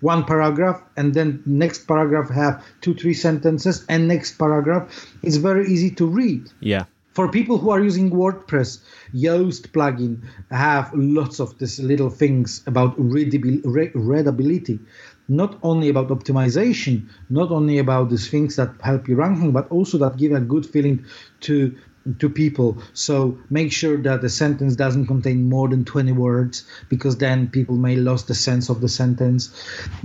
one 0.00 0.24
paragraph, 0.24 0.80
and 0.96 1.12
then 1.12 1.42
next 1.44 1.88
paragraph 1.88 2.30
have 2.30 2.64
two 2.80 2.94
three 2.94 3.14
sentences, 3.14 3.84
and 3.88 4.06
next 4.06 4.38
paragraph 4.38 5.08
it's 5.24 5.36
very 5.36 5.66
easy 5.66 5.90
to 5.90 6.06
read. 6.06 6.48
Yeah 6.60 6.84
for 7.18 7.26
people 7.26 7.58
who 7.58 7.70
are 7.70 7.82
using 7.82 8.12
WordPress, 8.12 8.78
Yoast 9.12 9.72
plugin 9.72 10.22
have 10.52 10.94
lots 10.94 11.40
of 11.40 11.58
these 11.58 11.80
little 11.80 12.10
things 12.10 12.62
about 12.64 12.94
readability, 12.96 14.78
not 15.26 15.58
only 15.64 15.88
about 15.88 16.10
optimization, 16.10 17.08
not 17.28 17.50
only 17.50 17.78
about 17.78 18.10
these 18.10 18.30
things 18.30 18.54
that 18.54 18.70
help 18.84 19.08
you 19.08 19.16
ranking, 19.16 19.50
but 19.50 19.68
also 19.68 19.98
that 19.98 20.16
give 20.16 20.30
a 20.30 20.38
good 20.38 20.64
feeling 20.64 21.04
to 21.40 21.76
to 22.20 22.30
people. 22.30 22.80
So 22.94 23.36
make 23.50 23.72
sure 23.72 23.96
that 23.96 24.22
the 24.22 24.28
sentence 24.28 24.76
doesn't 24.76 25.08
contain 25.08 25.48
more 25.48 25.68
than 25.68 25.84
20 25.84 26.12
words 26.12 26.64
because 26.88 27.16
then 27.18 27.48
people 27.48 27.74
may 27.74 27.96
lose 27.96 28.22
the 28.26 28.36
sense 28.36 28.68
of 28.68 28.80
the 28.80 28.88
sentence. 28.88 29.50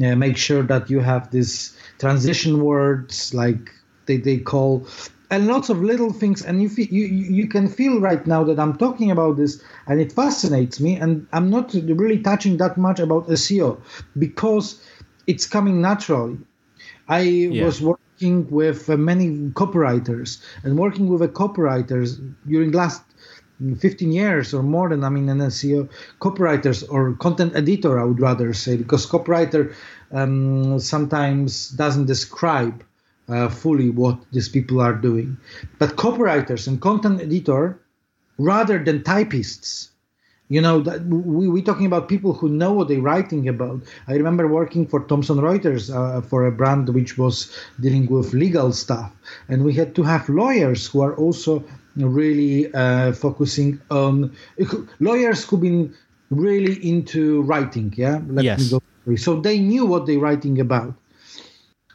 Uh, 0.03 0.15
make 0.15 0.35
sure 0.35 0.63
that 0.63 0.89
you 0.89 0.99
have 1.01 1.29
these 1.29 1.77
transition 1.99 2.63
words 2.63 3.35
like 3.35 3.69
they, 4.07 4.17
they 4.17 4.39
call 4.39 4.87
and 5.33 5.47
lots 5.47 5.69
of 5.69 5.81
little 5.81 6.13
things 6.13 6.43
and 6.43 6.61
you, 6.61 6.69
feel, 6.69 6.87
you 6.87 7.05
you 7.39 7.47
can 7.47 7.67
feel 7.67 7.99
right 7.99 8.27
now 8.27 8.43
that 8.43 8.59
i'm 8.59 8.77
talking 8.77 9.09
about 9.09 9.35
this 9.35 9.63
and 9.87 9.99
it 9.99 10.11
fascinates 10.11 10.79
me 10.79 10.95
and 10.95 11.25
i'm 11.33 11.49
not 11.49 11.73
really 11.73 12.19
touching 12.19 12.57
that 12.57 12.77
much 12.77 12.99
about 12.99 13.27
seo 13.29 13.81
because 14.17 14.79
it's 15.25 15.47
coming 15.47 15.81
naturally 15.81 16.37
i 17.07 17.21
yeah. 17.21 17.65
was 17.65 17.81
working 17.81 18.47
with 18.51 18.89
uh, 18.89 18.95
many 18.95 19.27
copywriters 19.61 20.39
and 20.63 20.77
working 20.77 21.07
with 21.07 21.21
a 21.23 21.27
copywriters 21.27 22.09
during 22.47 22.71
last 22.71 23.01
15 23.79 24.11
years 24.11 24.53
or 24.53 24.61
more 24.61 24.89
than 24.89 25.03
i 25.03 25.09
mean 25.09 25.29
an 25.29 25.39
seo 25.39 25.89
copywriters 26.21 26.83
or 26.93 27.13
content 27.13 27.55
editor 27.55 27.99
i 27.99 28.03
would 28.03 28.19
rather 28.19 28.53
say 28.53 28.77
because 28.77 29.07
copywriter 29.07 29.73
um, 30.11 30.79
sometimes 30.79 31.69
doesn't 31.69 32.05
describe 32.05 32.83
uh, 33.33 33.49
fully 33.49 33.89
what 33.89 34.17
these 34.31 34.47
people 34.47 34.79
are 34.79 34.93
doing. 34.93 35.37
But 35.79 35.95
copywriters 35.95 36.67
and 36.67 36.79
content 36.79 37.21
editor, 37.21 37.79
rather 38.37 38.83
than 38.83 39.03
typists, 39.03 39.89
you 40.49 40.61
know, 40.61 40.81
that 40.81 41.05
we, 41.05 41.47
we're 41.47 41.63
talking 41.63 41.87
about 41.87 42.07
people 42.07 42.33
who 42.33 42.47
know 42.47 42.73
what 42.73 42.87
they're 42.87 43.01
writing 43.01 43.47
about. 43.47 43.81
I 44.07 44.13
remember 44.13 44.47
working 44.47 44.85
for 44.85 44.99
Thomson 45.01 45.37
Reuters 45.37 45.89
uh, 45.89 46.21
for 46.21 46.45
a 46.45 46.51
brand 46.51 46.89
which 46.89 47.17
was 47.17 47.51
dealing 47.79 48.05
with 48.05 48.33
legal 48.33 48.71
stuff, 48.71 49.11
and 49.49 49.63
we 49.63 49.73
had 49.73 49.95
to 49.95 50.03
have 50.03 50.29
lawyers 50.29 50.85
who 50.87 51.01
are 51.01 51.15
also 51.15 51.63
really 51.95 52.71
uh, 52.73 53.13
focusing 53.13 53.81
on 53.89 54.35
lawyers 54.99 55.43
who've 55.43 55.61
been 55.61 55.93
really 56.29 56.75
into 56.87 57.41
writing. 57.43 57.93
Yeah, 57.97 58.21
Let 58.27 58.45
yes. 58.45 58.73
So 59.17 59.41
they 59.41 59.59
knew 59.59 59.85
what 59.85 60.05
they're 60.05 60.19
writing 60.19 60.61
about 60.61 60.93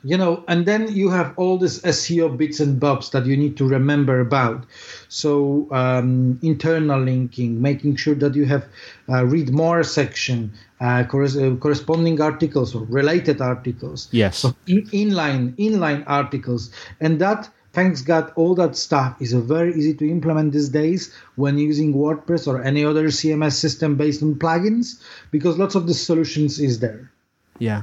you 0.09 0.17
know 0.17 0.43
and 0.49 0.65
then 0.65 0.91
you 1.00 1.11
have 1.11 1.35
all 1.37 1.59
this 1.59 1.81
seo 1.81 2.35
bits 2.35 2.61
and 2.61 2.81
bobs 2.81 3.11
that 3.11 3.27
you 3.27 3.37
need 3.37 3.59
to 3.59 3.69
remember 3.69 4.21
about. 4.21 4.65
So 5.09 5.69
um, 5.71 6.38
internal 6.43 7.00
linking 7.00 7.61
making 7.61 7.97
sure 7.97 8.15
that 8.15 8.35
you 8.35 8.47
have 8.47 8.65
uh, 9.11 9.27
read 9.27 9.50
more 9.50 9.83
section 9.83 10.50
uh, 10.81 11.05
uh, 11.12 11.57
corresponding 11.57 12.23
articles 12.23 12.75
or 12.75 12.85
related 12.87 13.43
articles. 13.43 14.09
Yes. 14.11 14.38
So 14.38 14.55
in, 14.67 14.85
inline 15.03 15.55
inline 15.57 16.05
articles. 16.07 16.71
And 17.00 17.21
that 17.21 17.50
thanks 17.75 18.00
god 18.00 18.33
all 18.35 18.55
that 18.55 18.77
stuff 18.77 19.21
is 19.21 19.35
very 19.35 19.75
easy 19.75 19.93
to 19.93 20.11
implement 20.11 20.53
these 20.53 20.71
days 20.71 21.12
when 21.37 21.59
using 21.59 21.93
wordpress 21.93 22.49
or 22.49 22.62
any 22.62 22.83
other 22.83 23.09
cms 23.09 23.53
system 23.53 23.95
based 23.95 24.23
on 24.23 24.35
plugins 24.37 25.03
because 25.31 25.59
lots 25.59 25.75
of 25.75 25.87
the 25.87 25.93
solutions 25.93 26.59
is 26.59 26.81
there. 26.81 27.12
Yeah 27.59 27.83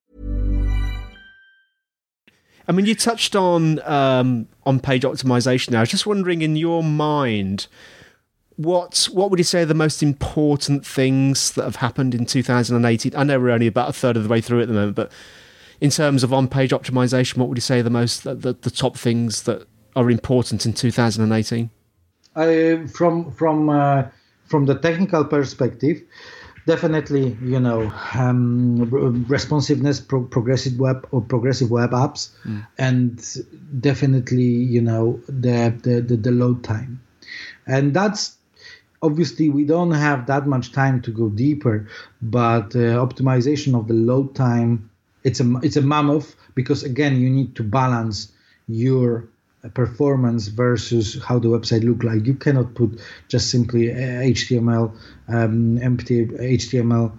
I 2.67 2.71
mean, 2.71 2.85
you 2.85 2.95
touched 2.95 3.35
on 3.35 3.79
um, 3.87 4.47
on 4.65 4.79
page 4.79 5.03
optimization. 5.03 5.71
Now, 5.71 5.79
I 5.79 5.81
was 5.81 5.89
just 5.89 6.05
wondering, 6.05 6.41
in 6.41 6.55
your 6.55 6.83
mind, 6.83 7.67
what 8.55 9.09
what 9.11 9.29
would 9.29 9.39
you 9.39 9.43
say 9.43 9.61
are 9.61 9.65
the 9.65 9.73
most 9.73 10.03
important 10.03 10.85
things 10.85 11.51
that 11.53 11.63
have 11.63 11.77
happened 11.77 12.13
in 12.13 12.25
2018? 12.25 13.15
I 13.15 13.23
know 13.23 13.39
we're 13.39 13.51
only 13.51 13.67
about 13.67 13.89
a 13.89 13.93
third 13.93 14.17
of 14.17 14.23
the 14.23 14.29
way 14.29 14.41
through 14.41 14.61
at 14.61 14.67
the 14.67 14.73
moment, 14.73 14.95
but 14.95 15.11
in 15.79 15.89
terms 15.89 16.23
of 16.23 16.31
on 16.31 16.47
page 16.47 16.71
optimization, 16.71 17.37
what 17.37 17.49
would 17.49 17.57
you 17.57 17.61
say 17.61 17.79
are 17.79 17.83
the 17.83 17.89
most 17.89 18.23
the, 18.23 18.35
the, 18.35 18.53
the 18.53 18.71
top 18.71 18.97
things 18.97 19.43
that 19.43 19.67
are 19.95 20.09
important 20.09 20.65
in 20.65 20.73
2018? 20.73 21.69
I, 22.35 22.85
from 22.87 23.31
from 23.31 23.69
uh, 23.69 24.03
from 24.45 24.65
the 24.65 24.75
technical 24.75 25.25
perspective, 25.25 26.01
definitely 26.65 27.37
you 27.43 27.59
know 27.59 27.91
um, 28.13 29.25
responsiveness, 29.27 29.99
pro- 29.99 30.23
progressive 30.23 30.79
web 30.79 31.07
or 31.11 31.21
progressive 31.21 31.71
web 31.71 31.91
apps, 31.91 32.31
mm. 32.45 32.65
and 32.77 33.23
definitely 33.79 34.43
you 34.43 34.81
know 34.81 35.19
the, 35.27 35.73
the 35.83 36.01
the, 36.01 36.17
the 36.17 36.31
load 36.31 36.63
time, 36.63 37.01
and 37.67 37.93
that's 37.93 38.37
obviously 39.01 39.49
we 39.49 39.65
don't 39.65 39.91
have 39.91 40.27
that 40.27 40.47
much 40.47 40.71
time 40.71 41.01
to 41.01 41.11
go 41.11 41.29
deeper, 41.29 41.87
but 42.21 42.75
uh, 42.75 42.99
optimization 43.05 43.77
of 43.77 43.87
the 43.87 43.93
load 43.93 44.35
time 44.35 44.89
it's 45.23 45.39
a 45.39 45.59
it's 45.61 45.75
a 45.75 45.81
mammoth 45.81 46.35
because 46.55 46.83
again 46.83 47.19
you 47.19 47.29
need 47.29 47.55
to 47.55 47.63
balance 47.63 48.31
your 48.67 49.27
performance 49.69 50.47
versus 50.47 51.21
how 51.23 51.39
the 51.39 51.47
website 51.47 51.83
look 51.83 52.03
like. 52.03 52.25
You 52.25 52.33
cannot 52.33 52.73
put 52.73 52.99
just 53.27 53.49
simply 53.49 53.87
HTML, 53.87 54.95
um, 55.27 55.77
empty 55.81 56.25
HTML, 56.25 57.11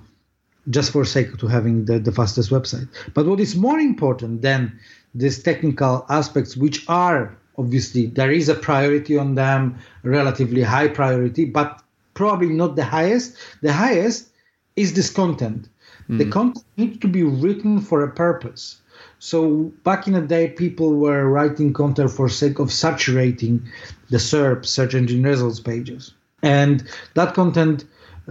just 0.70 0.92
for 0.92 1.04
sake 1.04 1.36
to 1.38 1.46
having 1.46 1.84
the, 1.84 1.98
the 1.98 2.12
fastest 2.12 2.50
website. 2.50 2.88
But 3.14 3.26
what 3.26 3.40
is 3.40 3.56
more 3.56 3.78
important 3.78 4.42
than 4.42 4.78
these 5.14 5.42
technical 5.42 6.06
aspects, 6.08 6.56
which 6.56 6.88
are 6.88 7.36
obviously 7.58 8.06
there 8.06 8.30
is 8.30 8.48
a 8.48 8.54
priority 8.54 9.16
on 9.16 9.34
them, 9.34 9.78
relatively 10.02 10.62
high 10.62 10.88
priority, 10.88 11.44
but 11.44 11.82
probably 12.14 12.48
not 12.48 12.76
the 12.76 12.84
highest. 12.84 13.36
The 13.60 13.72
highest 13.72 14.28
is 14.76 14.94
this 14.94 15.10
content. 15.10 15.68
Mm. 16.08 16.18
The 16.18 16.30
content 16.30 16.64
needs 16.76 16.98
to 16.98 17.08
be 17.08 17.22
written 17.22 17.80
for 17.80 18.02
a 18.02 18.10
purpose. 18.10 18.81
So 19.18 19.72
back 19.84 20.06
in 20.06 20.14
the 20.14 20.20
day, 20.20 20.48
people 20.48 20.94
were 20.94 21.28
writing 21.28 21.72
content 21.72 22.10
for 22.10 22.28
sake 22.28 22.58
of 22.58 22.72
saturating 22.72 23.68
the 24.10 24.18
SERP 24.18 24.66
search 24.66 24.94
engine 24.94 25.22
results 25.22 25.60
pages, 25.60 26.12
and 26.42 26.82
that 27.14 27.34
content 27.34 27.84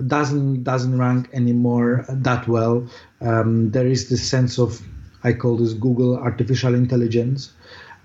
doesn't 0.07 0.63
doesn't 0.63 0.97
rank 0.97 1.29
anymore 1.33 2.05
that 2.09 2.47
well. 2.47 2.87
Um, 3.21 3.71
there 3.71 3.87
is 3.87 4.09
this 4.09 4.27
sense 4.27 4.59
of 4.59 4.81
I 5.23 5.33
call 5.33 5.57
this 5.57 5.73
Google 5.73 6.17
artificial 6.17 6.73
intelligence, 6.73 7.53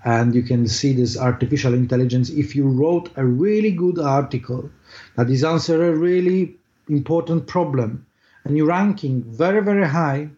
and 0.05 0.33
you 0.33 0.43
can 0.43 0.67
see 0.67 0.93
this 0.93 1.17
artificial 1.17 1.73
intelligence 1.73 2.29
if 2.29 2.55
you 2.55 2.67
wrote 2.67 3.09
a 3.15 3.25
really 3.25 3.71
good 3.71 3.99
article 3.99 4.69
that 5.15 5.29
is 5.29 5.43
answer 5.43 5.89
a 5.89 5.95
really 5.95 6.55
important 6.87 7.47
problem 7.47 8.05
and 8.45 8.55
you're 8.55 8.67
ranking 8.67 9.23
very 9.23 9.61
very 9.61 9.87
high 9.87 10.29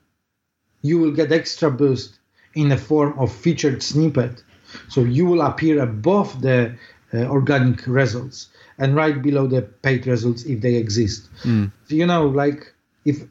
you 0.81 0.97
will 0.97 1.11
get 1.11 1.31
extra 1.31 1.69
boost 1.69 2.18
in 2.59 2.69
the 2.69 2.77
form 2.77 3.17
of 3.17 3.31
featured 3.31 3.81
snippet. 3.81 4.43
So 4.89 5.01
you 5.01 5.25
will 5.25 5.41
appear 5.41 5.81
above 5.81 6.41
the 6.41 6.75
uh, 7.13 7.17
organic 7.25 7.87
results 7.87 8.49
and 8.77 8.95
right 8.95 9.21
below 9.21 9.47
the 9.47 9.61
paid 9.61 10.05
results 10.05 10.43
if 10.43 10.61
they 10.61 10.75
exist. 10.75 11.29
Mm. 11.43 11.71
So, 11.87 11.95
you 11.95 12.05
know, 12.05 12.27
like 12.27 12.73
if 13.05 13.23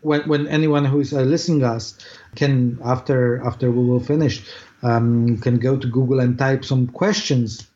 when, 0.00 0.22
when 0.22 0.48
anyone 0.48 0.84
who 0.84 1.00
is 1.00 1.12
uh, 1.12 1.20
listening 1.20 1.62
us 1.62 1.98
can 2.34 2.78
after 2.84 3.44
after 3.44 3.70
we 3.70 3.84
will 3.84 4.00
finish 4.00 4.44
um, 4.82 5.38
can 5.38 5.58
go 5.58 5.76
to 5.76 5.86
Google 5.86 6.20
and 6.20 6.38
type 6.38 6.64
some 6.64 6.88
questions. 6.88 7.68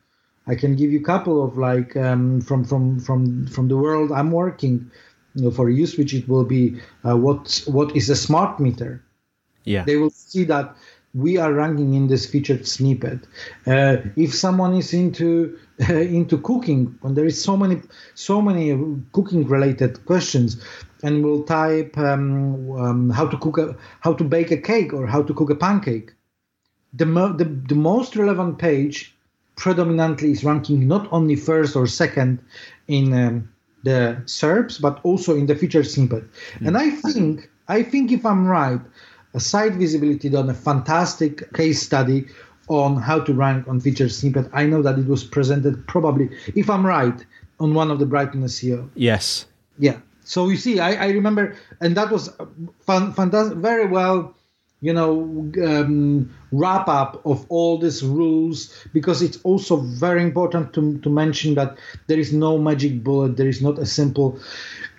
I 0.48 0.54
can 0.54 0.76
give 0.76 0.92
you 0.92 1.00
a 1.00 1.04
couple 1.04 1.44
of 1.44 1.58
like 1.58 1.96
um, 1.96 2.40
from 2.40 2.64
from 2.64 3.00
from 3.00 3.46
from 3.46 3.68
the 3.68 3.76
world 3.76 4.10
I'm 4.12 4.30
working. 4.30 4.90
You 5.34 5.44
know, 5.44 5.50
for 5.50 5.66
Uswitch 5.70 6.14
it 6.14 6.28
will 6.28 6.44
be 6.44 6.80
uh, 7.04 7.16
what 7.16 7.62
what 7.66 7.94
is 7.94 8.10
a 8.10 8.16
smart 8.16 8.58
meter 8.58 9.02
yeah. 9.66 9.84
They 9.84 9.96
will 9.96 10.10
see 10.10 10.44
that 10.44 10.74
we 11.12 11.38
are 11.38 11.52
ranking 11.52 11.94
in 11.94 12.08
this 12.08 12.26
featured 12.26 12.66
snippet. 12.66 13.20
Uh, 13.66 13.96
if 14.16 14.34
someone 14.34 14.74
is 14.74 14.92
into 14.92 15.58
uh, 15.88 15.94
into 16.18 16.38
cooking, 16.38 16.98
and 17.02 17.16
there 17.16 17.26
is 17.26 17.42
so 17.42 17.56
many 17.56 17.82
so 18.14 18.40
many 18.40 18.78
cooking 19.12 19.46
related 19.46 20.04
questions, 20.06 20.62
and 21.02 21.24
will 21.24 21.42
type 21.42 21.98
um, 21.98 22.70
um, 22.72 23.10
how 23.10 23.26
to 23.26 23.36
cook 23.38 23.58
a 23.58 23.76
how 24.00 24.12
to 24.14 24.24
bake 24.24 24.50
a 24.50 24.56
cake 24.56 24.92
or 24.92 25.06
how 25.06 25.22
to 25.22 25.34
cook 25.34 25.50
a 25.50 25.54
pancake, 25.54 26.12
the 26.94 27.06
mo- 27.06 27.32
the, 27.32 27.44
the 27.44 27.74
most 27.74 28.16
relevant 28.16 28.58
page 28.58 29.14
predominantly 29.56 30.30
is 30.30 30.44
ranking 30.44 30.86
not 30.86 31.08
only 31.10 31.34
first 31.34 31.76
or 31.76 31.86
second 31.86 32.38
in 32.88 33.12
um, 33.14 33.48
the 33.84 34.20
SERPs 34.26 34.80
but 34.80 35.00
also 35.02 35.34
in 35.34 35.46
the 35.46 35.54
featured 35.54 35.86
snippet. 35.86 36.24
Mm. 36.58 36.66
And 36.68 36.78
I 36.78 36.90
think 36.90 37.50
I 37.68 37.82
think 37.82 38.12
if 38.12 38.24
I'm 38.24 38.46
right 38.46 38.80
site 39.38 39.74
visibility 39.74 40.28
done 40.28 40.50
a 40.50 40.54
fantastic 40.54 41.52
case 41.52 41.82
study 41.82 42.26
on 42.68 42.96
how 42.96 43.20
to 43.20 43.32
rank 43.32 43.68
on 43.68 43.80
featured 43.80 44.10
snippet. 44.10 44.48
I 44.52 44.66
know 44.66 44.82
that 44.82 44.98
it 44.98 45.06
was 45.06 45.24
presented 45.24 45.86
probably, 45.86 46.30
if 46.54 46.68
I'm 46.68 46.84
right, 46.84 47.24
on 47.60 47.74
one 47.74 47.90
of 47.90 47.98
the 47.98 48.06
Brighton 48.06 48.42
SEO. 48.42 48.88
Yes. 48.94 49.46
Yeah. 49.78 49.98
So 50.24 50.48
you 50.48 50.56
see, 50.56 50.80
I, 50.80 51.06
I 51.06 51.10
remember, 51.10 51.54
and 51.80 51.96
that 51.96 52.10
was 52.10 52.30
fun, 52.80 53.12
fantastic, 53.12 53.58
very 53.58 53.86
well, 53.86 54.34
you 54.80 54.92
know, 54.92 55.50
um, 55.64 56.34
wrap 56.52 56.88
up 56.88 57.24
of 57.24 57.46
all 57.48 57.78
these 57.78 58.02
rules 58.02 58.74
because 58.92 59.22
it's 59.22 59.38
also 59.42 59.76
very 59.76 60.22
important 60.22 60.72
to, 60.74 60.98
to 60.98 61.08
mention 61.08 61.54
that 61.54 61.78
there 62.08 62.18
is 62.18 62.32
no 62.32 62.58
magic 62.58 63.02
bullet. 63.02 63.36
There 63.36 63.48
is 63.48 63.62
not 63.62 63.78
a 63.78 63.86
simple 63.86 64.38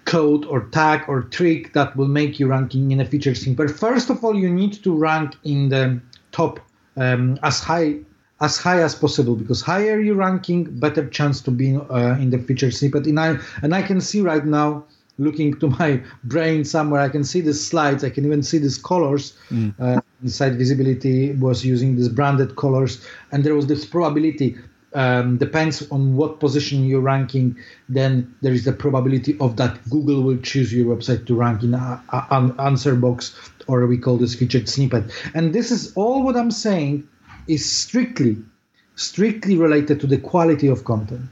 code 0.07 0.45
or 0.45 0.61
tag 0.69 1.03
or 1.07 1.21
trick 1.21 1.73
that 1.73 1.95
will 1.95 2.07
make 2.07 2.39
you 2.39 2.47
ranking 2.47 2.91
in 2.91 2.99
a 3.01 3.05
feature 3.05 3.35
featured 3.35 3.57
But 3.57 3.69
First 3.69 4.09
of 4.09 4.23
all, 4.23 4.35
you 4.35 4.49
need 4.49 4.73
to 4.83 4.95
rank 4.95 5.35
in 5.43 5.69
the 5.69 6.01
top 6.31 6.59
um, 6.95 7.37
as 7.43 7.59
high 7.59 7.97
as 8.39 8.57
high 8.57 8.81
as 8.83 8.93
possible 8.93 9.35
because 9.35 9.61
higher 9.61 9.99
you 9.99 10.13
ranking, 10.13 10.63
better 10.79 11.07
chance 11.09 11.41
to 11.41 11.51
be 11.51 11.75
uh, 11.75 12.15
in 12.23 12.29
the 12.29 12.37
featured 12.37 12.73
snippet. 12.73 13.05
And 13.05 13.19
I 13.19 13.37
and 13.61 13.75
I 13.75 13.81
can 13.81 13.99
see 13.99 14.21
right 14.21 14.45
now 14.45 14.85
looking 15.17 15.59
to 15.59 15.67
my 15.67 16.01
brain 16.23 16.63
somewhere. 16.63 17.01
I 17.01 17.09
can 17.09 17.23
see 17.23 17.41
the 17.41 17.53
slides. 17.53 18.03
I 18.03 18.09
can 18.09 18.25
even 18.25 18.43
see 18.43 18.59
these 18.59 18.77
colors. 18.77 19.33
Mm. 19.49 19.73
Uh, 19.79 20.01
site 20.25 20.53
visibility 20.53 21.33
was 21.33 21.65
using 21.65 21.95
these 21.95 22.09
branded 22.09 22.55
colors, 22.55 23.05
and 23.31 23.43
there 23.43 23.55
was 23.55 23.67
this 23.67 23.85
probability. 23.85 24.57
Um, 24.93 25.37
depends 25.37 25.87
on 25.91 26.15
what 26.15 26.39
position 26.39 26.85
you're 26.85 27.01
ranking, 27.01 27.57
then 27.89 28.33
there 28.41 28.53
is 28.53 28.63
the 28.63 28.71
probability 28.71 29.37
of 29.39 29.57
that 29.57 29.77
Google 29.89 30.23
will 30.23 30.37
choose 30.37 30.73
your 30.73 30.95
website 30.95 31.27
to 31.27 31.35
rank 31.35 31.61
in 31.61 31.73
a, 31.73 32.01
a, 32.09 32.53
answer 32.59 32.95
box, 32.95 33.35
or 33.67 33.85
we 33.85 33.97
call 33.97 34.17
this 34.17 34.33
featured 34.33 34.69
snippet. 34.69 35.03
And 35.35 35.53
this 35.53 35.71
is 35.71 35.93
all 35.95 36.23
what 36.23 36.37
I'm 36.37 36.51
saying 36.51 37.07
is 37.47 37.69
strictly, 37.69 38.37
strictly 38.95 39.57
related 39.57 39.99
to 40.01 40.07
the 40.07 40.17
quality 40.17 40.67
of 40.67 40.85
content. 40.85 41.29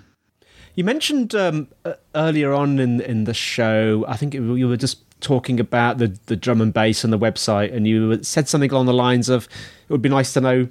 You 0.76 0.84
mentioned 0.84 1.34
um, 1.34 1.70
earlier 2.14 2.54
on 2.54 2.80
in 2.80 3.00
in 3.00 3.24
the 3.24 3.34
show, 3.34 4.04
I 4.08 4.18
think 4.18 4.34
you 4.34 4.68
were 4.68 4.78
just 4.78 5.00
talking 5.22 5.60
about 5.62 5.98
the 5.98 6.18
the 6.26 6.36
drum 6.36 6.60
and 6.60 6.74
bass 6.74 7.06
and 7.06 7.14
the 7.14 7.20
website, 7.20 7.74
and 7.74 7.88
you 7.88 8.22
said 8.24 8.50
something 8.50 8.70
along 8.70 8.86
the 8.86 8.94
lines 8.94 9.30
of, 9.30 9.46
"It 9.88 9.92
would 9.94 10.02
be 10.02 10.10
nice 10.10 10.34
to 10.34 10.42
know 10.42 10.68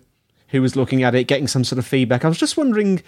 who 0.54 0.62
was 0.62 0.76
looking 0.76 1.02
at 1.02 1.14
it, 1.14 1.24
getting 1.26 1.48
some 1.48 1.64
sort 1.64 1.78
of 1.78 1.86
feedback." 1.86 2.24
I 2.24 2.28
was 2.28 2.38
just 2.38 2.56
wondering, 2.56 3.02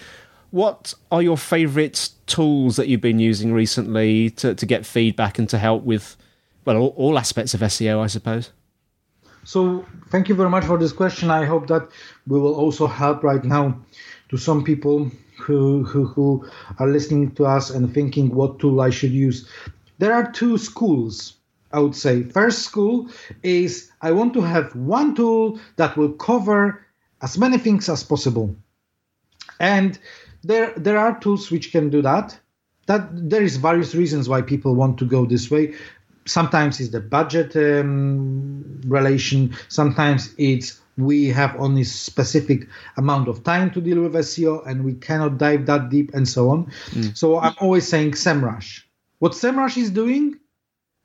what 0.51 0.95
are 1.11 1.23
your 1.23 1.37
favourite 1.37 2.11
tools 2.27 2.77
that 2.77 2.89
you've 2.89 3.01
been 3.01 3.19
using 3.19 3.53
recently 3.53 4.31
to 4.31 4.55
to 4.55 4.67
get 4.67 4.85
feedback 4.85 5.39
and 5.39 5.49
to 5.49 5.59
help 5.59 5.85
with, 5.85 6.17
well, 6.65 6.77
all, 6.77 6.95
all 6.97 7.19
aspects 7.19 7.55
of 7.55 7.61
SEO, 7.61 8.01
I 8.01 8.07
suppose. 8.07 8.51
So, 9.45 9.87
thank 10.11 10.29
you 10.29 10.35
very 10.35 10.51
much 10.51 10.65
for 10.65 10.77
this 10.77 10.93
question. 10.93 11.31
I 11.31 11.45
hope 11.45 11.69
that 11.69 11.89
we 12.27 12.39
will 12.41 12.55
also 12.55 12.89
help 12.89 13.23
right 13.23 13.45
now 13.45 13.79
to 14.29 14.37
some 14.37 14.65
people 14.65 15.09
who, 15.39 15.85
who, 15.85 16.05
who 16.05 16.49
are 16.79 16.89
listening 16.89 17.31
to 17.37 17.47
us 17.47 17.71
and 17.71 17.93
thinking 17.93 18.35
what 18.35 18.59
tool 18.59 18.81
I 18.81 18.91
should 18.91 19.13
use. 19.13 19.49
There 19.99 20.13
are 20.13 20.33
two 20.33 20.59
schools, 20.59 21.35
I 21.73 21.79
would 21.79 21.95
say. 21.95 22.23
First 22.25 22.63
school 22.63 23.09
is 23.43 23.91
I 24.03 24.13
want 24.13 24.35
to 24.35 24.41
have 24.41 24.75
one 24.75 25.15
tool 25.15 25.61
that 25.77 25.97
will 25.97 26.13
cover 26.13 26.86
as 27.23 27.39
many 27.39 27.59
things 27.59 27.89
as 27.89 28.03
possible. 28.03 28.55
And 29.59 29.99
there, 30.43 30.73
there 30.77 30.99
are 30.99 31.19
tools 31.19 31.51
which 31.51 31.73
can 31.73 31.91
do 31.91 32.03
that. 32.03 32.39
That 32.87 33.09
there 33.13 33.43
is 33.43 33.57
various 33.57 33.95
reasons 33.95 34.29
why 34.29 34.43
people 34.43 34.75
want 34.75 34.99
to 34.99 35.07
go 35.07 35.27
this 35.27 35.51
way 35.51 35.75
sometimes 36.29 36.81
it's 36.81 36.91
the 36.91 37.01
budget 37.01 37.57
um, 37.57 38.81
relation 38.85 39.55
sometimes 39.69 40.35
it's 40.37 40.81
we 40.97 41.27
have 41.29 41.55
only 41.59 41.85
specific 41.85 42.69
amount 42.97 43.29
of 43.29 43.45
time 43.45 43.71
to 43.71 43.81
deal 43.81 44.03
with 44.03 44.15
SEO 44.15 44.67
and 44.67 44.85
we 44.85 44.95
cannot 44.95 45.39
dive 45.39 45.67
that 45.67 45.91
deep 45.91 46.15
and 46.15 46.27
so 46.27 46.51
on. 46.51 46.67
Mm. 46.91 47.17
So 47.17 47.39
I'm 47.39 47.55
always 47.61 47.87
saying 47.87 48.13
SEMrush. 48.13 48.83
What 49.19 49.33
SEMrush 49.33 49.77
is 49.77 49.91
doing 49.91 50.39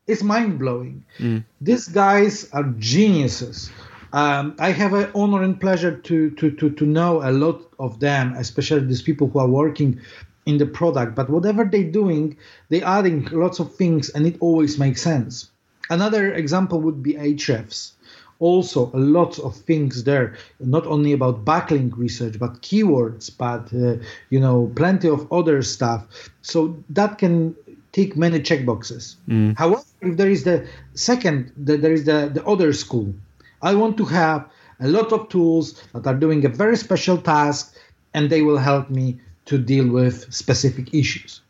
is 0.08 0.24
mind 0.24 0.60
blowing. 0.60 1.06
Mm. 1.20 1.44
These 1.60 1.90
guys 1.90 2.50
are 2.52 2.64
geniuses. 2.78 3.70
Um, 4.14 4.56
I 4.60 4.72
have 4.72 4.94
an 4.94 5.10
honor 5.16 5.42
and 5.42 5.60
pleasure 5.60 5.96
to, 5.98 6.32
to, 6.32 6.52
to, 6.52 6.70
to 6.70 6.86
know 6.86 7.22
a 7.22 7.32
lot 7.32 7.62
of 7.80 8.00
them, 8.00 8.34
especially 8.38 8.86
these 8.86 9.02
people 9.02 9.28
who 9.30 9.40
are 9.40 9.48
working 9.48 10.02
in 10.46 10.58
the 10.58 10.66
product. 10.66 11.16
But 11.16 11.30
whatever 11.30 11.64
they're 11.64 11.84
doing, 11.84 12.38
they're 12.70 12.86
adding 12.86 13.28
lots 13.32 13.60
of 13.60 13.76
things 13.76 14.10
and 14.10 14.26
it 14.26 14.38
always 14.40 14.78
makes 14.78 15.02
sense. 15.02 15.50
Another 15.90 16.34
example 16.34 16.82
would 16.82 17.04
be 17.04 17.14
Ahrefs 17.14 17.94
also 18.42 18.92
a 18.94 18.98
lot 18.98 19.40
of 19.40 19.56
things 19.56 20.04
there 20.04 20.36
not 20.60 20.86
only 20.88 21.14
about 21.14 21.46
backlink 21.46 21.96
research 21.96 22.40
but 22.40 22.62
keywords 22.62 23.30
but 23.38 23.72
uh, 23.74 24.04
you 24.32 24.40
know 24.40 24.72
plenty 24.76 25.08
of 25.08 25.32
other 25.32 25.62
stuff 25.62 26.30
so 26.42 26.76
that 26.90 27.20
can 27.20 27.56
tick 27.92 28.18
many 28.18 28.40
checkboxes 28.40 29.16
mm. 29.30 29.56
however 29.58 29.84
if 30.02 30.18
there 30.18 30.30
is 30.30 30.44
the 30.44 30.68
second 30.96 31.52
the, 31.56 31.78
there 31.78 31.94
is 31.94 32.06
the, 32.06 32.32
the 32.34 32.44
other 32.46 32.74
school 32.74 33.14
i 33.62 33.74
want 33.74 33.98
to 33.98 34.06
have 34.06 34.50
a 34.80 34.88
lot 34.88 35.12
of 35.12 35.30
tools 35.30 35.82
that 35.94 36.08
are 36.08 36.16
doing 36.16 36.46
a 36.46 36.50
very 36.50 36.78
special 36.78 37.18
task 37.18 37.76
and 38.14 38.30
they 38.30 38.42
will 38.42 38.58
help 38.58 38.90
me 38.90 39.20
to 39.46 39.58
deal 39.58 39.88
with 39.88 40.32
specific 40.34 40.94
issues 40.94 41.42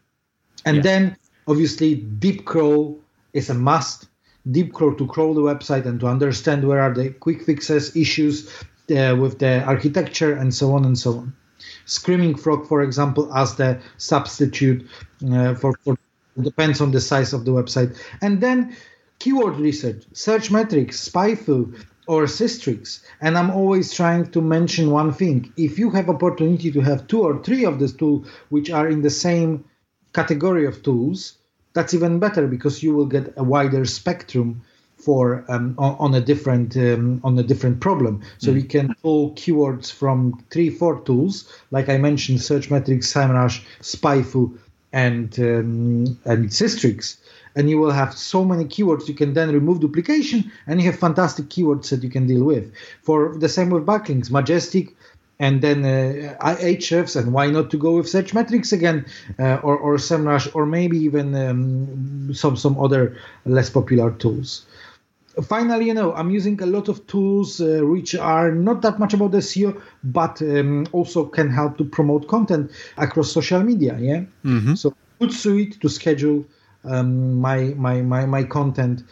and 0.65 0.77
yeah. 0.77 0.83
then 0.83 1.17
obviously 1.47 1.97
DeepCrawl 2.19 2.97
is 3.33 3.49
a 3.49 3.53
must 3.53 4.07
DeepCrawl 4.49 4.97
to 4.97 5.07
crawl 5.07 5.33
the 5.33 5.41
website 5.41 5.85
and 5.85 5.99
to 5.99 6.07
understand 6.07 6.67
where 6.67 6.81
are 6.81 6.93
the 6.93 7.09
quick 7.09 7.43
fixes, 7.43 7.95
issues 7.95 8.49
uh, 8.95 9.15
with 9.19 9.39
the 9.39 9.63
architecture, 9.63 10.33
and 10.33 10.53
so 10.53 10.73
on 10.73 10.85
and 10.85 10.97
so 10.97 11.17
on. 11.19 11.33
Screaming 11.85 12.35
Frog, 12.35 12.67
for 12.67 12.81
example, 12.81 13.31
as 13.35 13.55
the 13.55 13.79
substitute 13.97 14.87
uh, 15.31 15.53
for, 15.55 15.73
for 15.83 15.97
depends 16.41 16.81
on 16.81 16.91
the 16.91 17.01
size 17.01 17.33
of 17.33 17.45
the 17.45 17.51
website, 17.51 17.95
and 18.21 18.41
then 18.41 18.75
keyword 19.19 19.57
research, 19.57 20.03
Searchmetrics, 20.13 20.95
SpyFu, 21.09 21.85
or 22.07 22.23
Sistrix. 22.23 23.01
And 23.21 23.37
I'm 23.37 23.51
always 23.51 23.93
trying 23.93 24.31
to 24.31 24.41
mention 24.41 24.91
one 24.91 25.13
thing: 25.13 25.51
if 25.57 25.79
you 25.79 25.89
have 25.91 26.09
opportunity 26.09 26.71
to 26.71 26.81
have 26.81 27.07
two 27.07 27.21
or 27.21 27.41
three 27.43 27.65
of 27.65 27.79
these 27.79 27.93
tools 27.93 28.27
which 28.49 28.69
are 28.69 28.87
in 28.87 29.01
the 29.01 29.09
same 29.09 29.65
category 30.13 30.65
of 30.65 30.83
tools, 30.83 31.37
that's 31.73 31.93
even 31.93 32.19
better 32.19 32.47
because 32.47 32.83
you 32.83 32.93
will 32.93 33.05
get 33.05 33.33
a 33.37 33.43
wider 33.43 33.85
spectrum 33.85 34.61
for 34.97 35.43
um, 35.47 35.75
on, 35.77 36.13
a 36.13 36.21
different 36.21 36.77
um, 36.77 37.21
on 37.23 37.37
a 37.39 37.43
different 37.43 37.79
problem. 37.79 38.21
So 38.37 38.51
mm. 38.51 38.55
we 38.55 38.63
can 38.63 38.93
pull 39.01 39.31
keywords 39.31 39.91
from 39.91 40.43
three, 40.51 40.69
four 40.69 41.01
tools, 41.01 41.51
like 41.71 41.89
I 41.89 41.97
mentioned, 41.97 42.39
Searchmetrics, 42.39 43.05
SEMrush, 43.05 43.63
SpyFu, 43.81 44.57
and 44.93 45.39
um, 45.39 46.19
and 46.25 46.49
Sistrix, 46.49 47.17
and 47.55 47.69
you 47.69 47.77
will 47.77 47.91
have 47.91 48.17
so 48.17 48.43
many 48.43 48.65
keywords. 48.65 49.07
You 49.07 49.13
can 49.13 49.33
then 49.33 49.51
remove 49.51 49.79
duplication, 49.79 50.51
and 50.67 50.81
you 50.81 50.91
have 50.91 50.99
fantastic 50.99 51.49
keywords 51.49 51.89
that 51.89 52.03
you 52.03 52.09
can 52.09 52.27
deal 52.27 52.43
with. 52.43 52.71
For 53.03 53.35
the 53.37 53.49
same 53.49 53.69
with 53.69 53.85
backlinks, 53.85 54.31
Majestic 54.31 54.95
and 55.41 55.61
then 55.61 55.83
uh, 55.83 56.37
Ahrefs, 56.39 57.15
and 57.15 57.33
why 57.33 57.47
not 57.47 57.71
to 57.71 57.77
go 57.77 57.97
with 57.97 58.05
Searchmetrics 58.05 58.71
again, 58.71 59.05
uh, 59.39 59.55
or 59.63 59.75
or 59.75 59.97
SEMrush, 59.97 60.55
or 60.55 60.67
maybe 60.67 60.97
even 60.99 61.33
um, 61.35 62.31
some 62.33 62.55
some 62.55 62.79
other 62.79 63.17
less 63.45 63.69
popular 63.69 64.11
tools. 64.11 64.65
Finally, 65.41 65.87
you 65.87 65.93
know, 65.93 66.13
I'm 66.13 66.29
using 66.29 66.61
a 66.61 66.65
lot 66.67 66.89
of 66.89 67.07
tools 67.07 67.59
uh, 67.59 67.79
which 67.83 68.13
are 68.13 68.51
not 68.51 68.83
that 68.83 68.99
much 68.99 69.13
about 69.15 69.31
SEO, 69.31 69.81
but 70.03 70.41
um, 70.43 70.85
also 70.91 71.25
can 71.25 71.49
help 71.49 71.77
to 71.79 71.85
promote 71.85 72.27
content 72.27 72.69
across 72.97 73.31
social 73.31 73.63
media. 73.63 73.97
Yeah, 73.99 74.23
mm-hmm. 74.45 74.75
so 74.75 74.93
Hootsuite 75.19 75.79
to 75.79 75.89
schedule 75.89 76.45
um, 76.83 77.39
my, 77.39 77.73
my 77.77 78.01
my 78.01 78.25
my 78.25 78.43
content. 78.43 79.03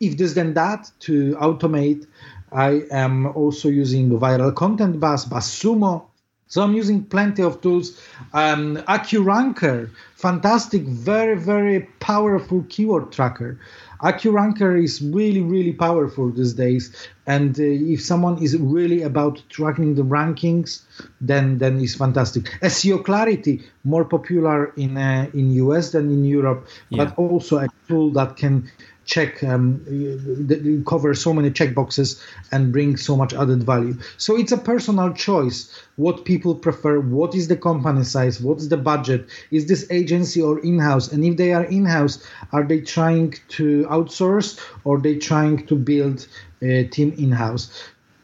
If 0.00 0.16
this 0.16 0.34
then 0.34 0.54
that 0.54 0.90
to 1.00 1.34
automate 1.36 2.06
I 2.52 2.82
am 2.90 3.26
also 3.26 3.68
using 3.68 4.10
Viral 4.10 4.54
Content 4.54 4.98
Buzz, 5.00 5.26
BuzzSumo. 5.26 6.04
So 6.46 6.62
I'm 6.62 6.74
using 6.74 7.04
plenty 7.04 7.42
of 7.42 7.60
tools. 7.60 8.00
Um, 8.32 8.78
AccuRanker, 8.88 9.90
fantastic, 10.14 10.82
very, 10.82 11.36
very 11.36 11.80
powerful 12.00 12.64
keyword 12.70 13.12
tracker. 13.12 13.60
AccuRanker 14.02 14.82
is 14.82 15.02
really, 15.02 15.42
really 15.42 15.72
powerful 15.72 16.30
these 16.30 16.54
days. 16.54 16.94
And 17.26 17.58
uh, 17.58 17.62
if 17.62 18.00
someone 18.00 18.42
is 18.42 18.56
really 18.56 19.02
about 19.02 19.42
tracking 19.48 19.94
the 19.94 20.02
rankings, 20.02 20.82
then 21.20 21.58
then 21.58 21.80
it's 21.80 21.94
fantastic. 21.94 22.44
SEO 22.62 23.04
Clarity, 23.04 23.62
more 23.84 24.04
popular 24.04 24.72
in 24.76 24.96
uh, 24.96 25.28
in 25.34 25.50
US 25.52 25.92
than 25.92 26.10
in 26.10 26.24
Europe, 26.24 26.66
yeah. 26.90 27.04
but 27.04 27.18
also 27.18 27.58
a 27.58 27.68
tool 27.88 28.10
that 28.12 28.36
can 28.36 28.70
check 29.08 29.42
um, 29.42 30.84
cover 30.86 31.14
so 31.14 31.32
many 31.32 31.50
check 31.50 31.74
boxes 31.74 32.22
and 32.52 32.72
bring 32.72 32.96
so 32.96 33.16
much 33.16 33.32
added 33.32 33.62
value. 33.64 33.96
So 34.18 34.36
it's 34.36 34.52
a 34.52 34.58
personal 34.58 35.12
choice 35.14 35.58
what 35.96 36.26
people 36.26 36.54
prefer 36.54 37.00
what 37.00 37.34
is 37.34 37.48
the 37.48 37.56
company 37.56 38.04
size 38.04 38.40
what's 38.40 38.68
the 38.68 38.76
budget 38.76 39.26
is 39.50 39.66
this 39.66 39.90
agency 39.90 40.42
or 40.42 40.60
in-house? 40.60 41.10
And 41.10 41.24
if 41.24 41.36
they 41.38 41.52
are 41.54 41.64
in-house 41.64 42.22
are 42.52 42.64
they 42.64 42.82
trying 42.82 43.34
to 43.56 43.86
outsource 43.90 44.60
or 44.84 45.00
they 45.00 45.16
trying 45.16 45.66
to 45.66 45.74
build 45.74 46.28
a 46.60 46.84
team 46.84 47.14
in-house? 47.16 47.64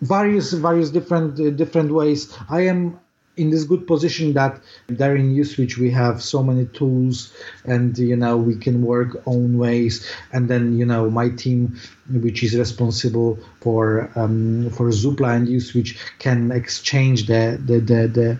Various 0.03 0.53
various 0.53 0.91
different 0.91 1.41
uh, 1.41 1.51
different 1.51 1.91
ways. 1.93 2.37
I 2.51 2.63
am 2.73 3.01
in 3.37 3.51
this 3.51 3.65
good 3.65 3.87
position 3.87 4.33
that 4.35 4.61
there 4.87 5.17
in 5.17 5.35
Uswitch 5.35 5.77
we 5.77 5.91
have 5.91 6.23
so 6.23 6.43
many 6.43 6.67
tools 6.67 7.33
and 7.65 7.99
you 7.99 8.17
know 8.17 8.37
we 8.37 8.57
can 8.57 8.83
work 8.83 9.21
own 9.27 9.59
ways 9.59 10.09
and 10.33 10.49
then 10.49 10.79
you 10.79 10.87
know 10.87 11.11
my 11.11 11.29
team 11.31 11.77
which 12.11 12.43
is 12.43 12.57
responsible 12.57 13.39
for 13.61 14.11
um, 14.15 14.71
for 14.71 14.89
Zoopla 14.91 15.37
and 15.37 15.49
Uswitch 15.49 15.99
can 16.19 16.53
exchange 16.53 17.27
the 17.27 17.61
the, 17.65 17.81
the 17.81 18.09
the 18.09 18.39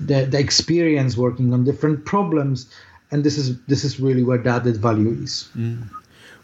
the 0.00 0.26
the 0.26 0.38
experience 0.38 1.16
working 1.16 1.52
on 1.52 1.64
different 1.64 2.04
problems 2.04 2.72
and 3.10 3.24
this 3.24 3.36
is 3.36 3.60
this 3.66 3.84
is 3.84 4.00
really 4.00 4.22
where 4.22 4.38
the 4.38 4.50
added 4.50 4.76
value 4.76 5.10
is. 5.22 5.48
Mm. 5.56 5.88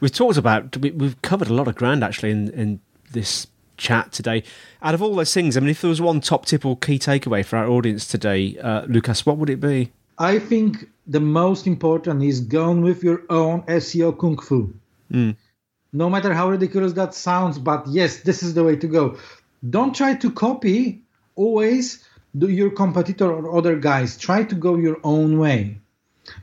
We've 0.01 0.13
talked 0.13 0.37
about 0.37 0.77
we've 0.77 1.21
covered 1.23 1.49
a 1.49 1.55
lot 1.55 1.69
of 1.69 1.77
ground 1.77 2.05
actually 2.05 2.31
in 2.31 2.51
in 2.51 2.81
this 3.13 3.47
chat 3.77 4.13
today. 4.13 4.43
Out 4.83 4.95
of 4.95 5.03
all 5.03 5.15
those 5.15 5.33
things, 5.33 5.57
I 5.57 5.61
mean, 5.61 5.71
if 5.71 5.81
there 5.81 5.89
was 5.89 6.01
one 6.01 6.21
top 6.21 6.47
tip 6.47 6.65
or 6.65 6.77
key 6.77 6.99
takeaway 6.99 7.45
for 7.45 7.57
our 7.57 7.69
audience 7.69 8.07
today, 8.07 8.57
uh, 8.59 8.83
Lukasz, 8.83 9.27
what 9.27 9.37
would 9.37 9.51
it 9.51 9.61
be? 9.61 9.93
I 10.19 10.39
think 10.39 10.89
the 11.07 11.21
most 11.21 11.67
important 11.67 12.23
is 12.23 12.41
going 12.41 12.83
with 12.83 13.03
your 13.03 13.23
own 13.31 13.63
SEO 13.63 14.19
kung 14.19 14.39
fu. 14.39 14.73
Mm. 15.13 15.37
No 15.93 16.11
matter 16.11 16.33
how 16.35 16.51
ridiculous 16.51 16.93
that 16.95 17.15
sounds, 17.15 17.59
but 17.59 17.87
yes, 17.87 18.19
this 18.23 18.43
is 18.43 18.55
the 18.55 18.65
way 18.65 18.77
to 18.77 18.87
go. 18.87 19.17
Don't 19.69 19.95
try 19.95 20.15
to 20.15 20.31
copy 20.31 21.03
always 21.37 22.05
do 22.37 22.49
your 22.49 22.71
competitor 22.71 23.33
or 23.33 23.57
other 23.57 23.77
guys. 23.77 24.17
Try 24.17 24.45
to 24.45 24.55
go 24.55 24.77
your 24.77 24.99
own 25.05 25.39
way. 25.39 25.81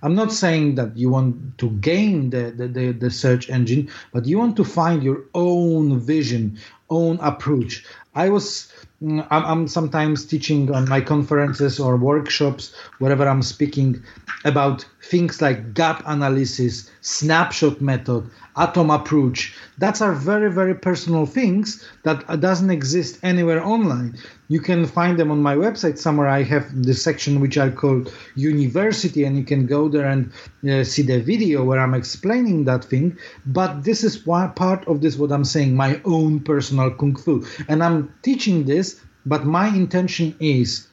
I'm 0.01 0.15
not 0.15 0.31
saying 0.31 0.75
that 0.75 0.97
you 0.97 1.09
want 1.09 1.57
to 1.59 1.69
gain 1.69 2.29
the, 2.29 2.51
the, 2.51 2.67
the, 2.67 2.91
the, 2.91 3.11
search 3.11 3.49
engine, 3.49 3.89
but 4.13 4.25
you 4.25 4.37
want 4.37 4.55
to 4.57 4.63
find 4.63 5.03
your 5.03 5.23
own 5.33 5.99
vision, 5.99 6.59
own 6.89 7.19
approach. 7.21 7.85
I 8.13 8.29
was, 8.29 8.71
mm, 9.01 9.25
I'm, 9.29 9.45
I'm 9.45 9.67
sometimes 9.67 10.25
teaching 10.25 10.73
on 10.73 10.89
my 10.89 11.01
conferences 11.01 11.79
or 11.79 11.95
workshops, 11.97 12.75
wherever 12.99 13.27
I'm 13.27 13.41
speaking, 13.41 14.03
about 14.43 14.85
things 15.03 15.41
like 15.41 15.73
gap 15.73 16.03
analysis, 16.05 16.89
snapshot 17.01 17.81
method, 17.81 18.29
atom 18.57 18.89
approach. 18.89 19.55
That's 19.77 20.01
are 20.01 20.13
very, 20.13 20.51
very 20.51 20.75
personal 20.75 21.25
things 21.25 21.87
that 22.03 22.25
doesn't 22.39 22.69
exist 22.69 23.19
anywhere 23.23 23.63
online. 23.63 24.17
You 24.47 24.59
can 24.59 24.85
find 24.85 25.17
them 25.17 25.31
on 25.31 25.41
my 25.41 25.55
website 25.55 25.97
somewhere. 25.97 26.27
I 26.27 26.43
have 26.43 26.83
the 26.83 26.93
section 26.93 27.39
which 27.39 27.57
I 27.57 27.69
call 27.69 28.05
university, 28.35 29.23
and 29.23 29.37
you 29.37 29.43
can 29.43 29.65
go 29.65 29.87
there 29.87 30.07
and 30.07 30.31
uh, 30.69 30.83
see 30.83 31.01
the 31.01 31.21
video 31.21 31.63
where 31.63 31.79
I'm 31.79 31.93
explaining 31.93 32.65
that 32.65 32.83
thing. 32.83 33.17
But 33.45 33.83
this 33.83 34.03
is 34.03 34.25
one 34.25 34.51
part 34.53 34.87
of 34.87 35.01
this, 35.01 35.17
what 35.17 35.31
I'm 35.31 35.45
saying, 35.45 35.75
my 35.75 36.01
own 36.05 36.41
personal 36.41 36.91
kung 36.91 37.15
fu. 37.15 37.45
And 37.69 37.83
I'm 37.83 38.13
teaching 38.21 38.65
this, 38.65 39.01
but 39.25 39.45
my 39.45 39.67
intention 39.67 40.35
is 40.39 40.87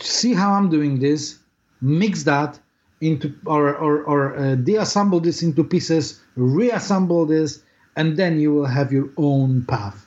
see 0.00 0.34
how 0.34 0.52
I'm 0.52 0.70
doing 0.70 0.98
this, 0.98 1.38
mix 1.80 2.24
that 2.24 2.58
into 3.00 3.34
or 3.46 3.74
or, 3.74 4.02
or 4.04 4.36
uh, 4.36 4.56
deassemble 4.56 5.20
this 5.20 5.42
into 5.42 5.64
pieces, 5.64 6.20
reassemble 6.36 7.26
this, 7.26 7.62
and 7.96 8.16
then 8.16 8.38
you 8.38 8.52
will 8.52 8.66
have 8.66 8.92
your 8.92 9.10
own 9.16 9.64
path. 9.64 10.06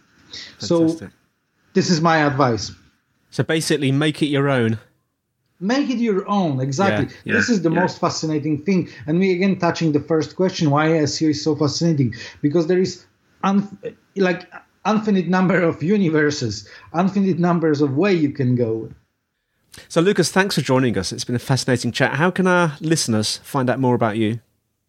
Fantastic. 0.59 1.09
So 1.09 1.09
this 1.73 1.89
is 1.89 2.01
my 2.01 2.17
advice. 2.17 2.71
So 3.31 3.43
basically, 3.43 3.91
make 3.91 4.21
it 4.21 4.27
your 4.27 4.49
own. 4.49 4.79
Make 5.59 5.89
it 5.89 5.97
your 5.97 6.27
own, 6.27 6.59
exactly. 6.59 7.05
Yeah, 7.05 7.21
yeah, 7.25 7.33
this 7.33 7.49
is 7.49 7.61
the 7.61 7.71
yeah. 7.71 7.79
most 7.79 7.99
fascinating 7.99 8.63
thing. 8.63 8.89
And 9.07 9.19
we 9.19 9.31
again 9.31 9.59
touching 9.59 9.91
the 9.91 9.99
first 9.99 10.35
question: 10.35 10.69
why 10.69 10.89
SEO 10.89 11.29
is 11.29 11.43
so 11.43 11.55
fascinating? 11.55 12.13
Because 12.41 12.67
there 12.67 12.79
is, 12.79 13.05
un- 13.43 13.77
like, 14.15 14.51
infinite 14.85 15.27
number 15.27 15.61
of 15.61 15.81
universes, 15.81 16.67
infinite 16.97 17.39
numbers 17.39 17.81
of 17.81 17.95
way 17.95 18.13
you 18.13 18.31
can 18.31 18.55
go. 18.55 18.89
So, 19.87 20.01
Lukasz, 20.01 20.29
thanks 20.29 20.55
for 20.55 20.61
joining 20.61 20.97
us. 20.97 21.11
It's 21.11 21.25
been 21.25 21.35
a 21.35 21.39
fascinating 21.39 21.91
chat. 21.91 22.15
How 22.15 22.29
can 22.31 22.47
our 22.47 22.73
listeners 22.79 23.37
find 23.37 23.69
out 23.69 23.79
more 23.79 23.95
about 23.95 24.17
you? 24.17 24.39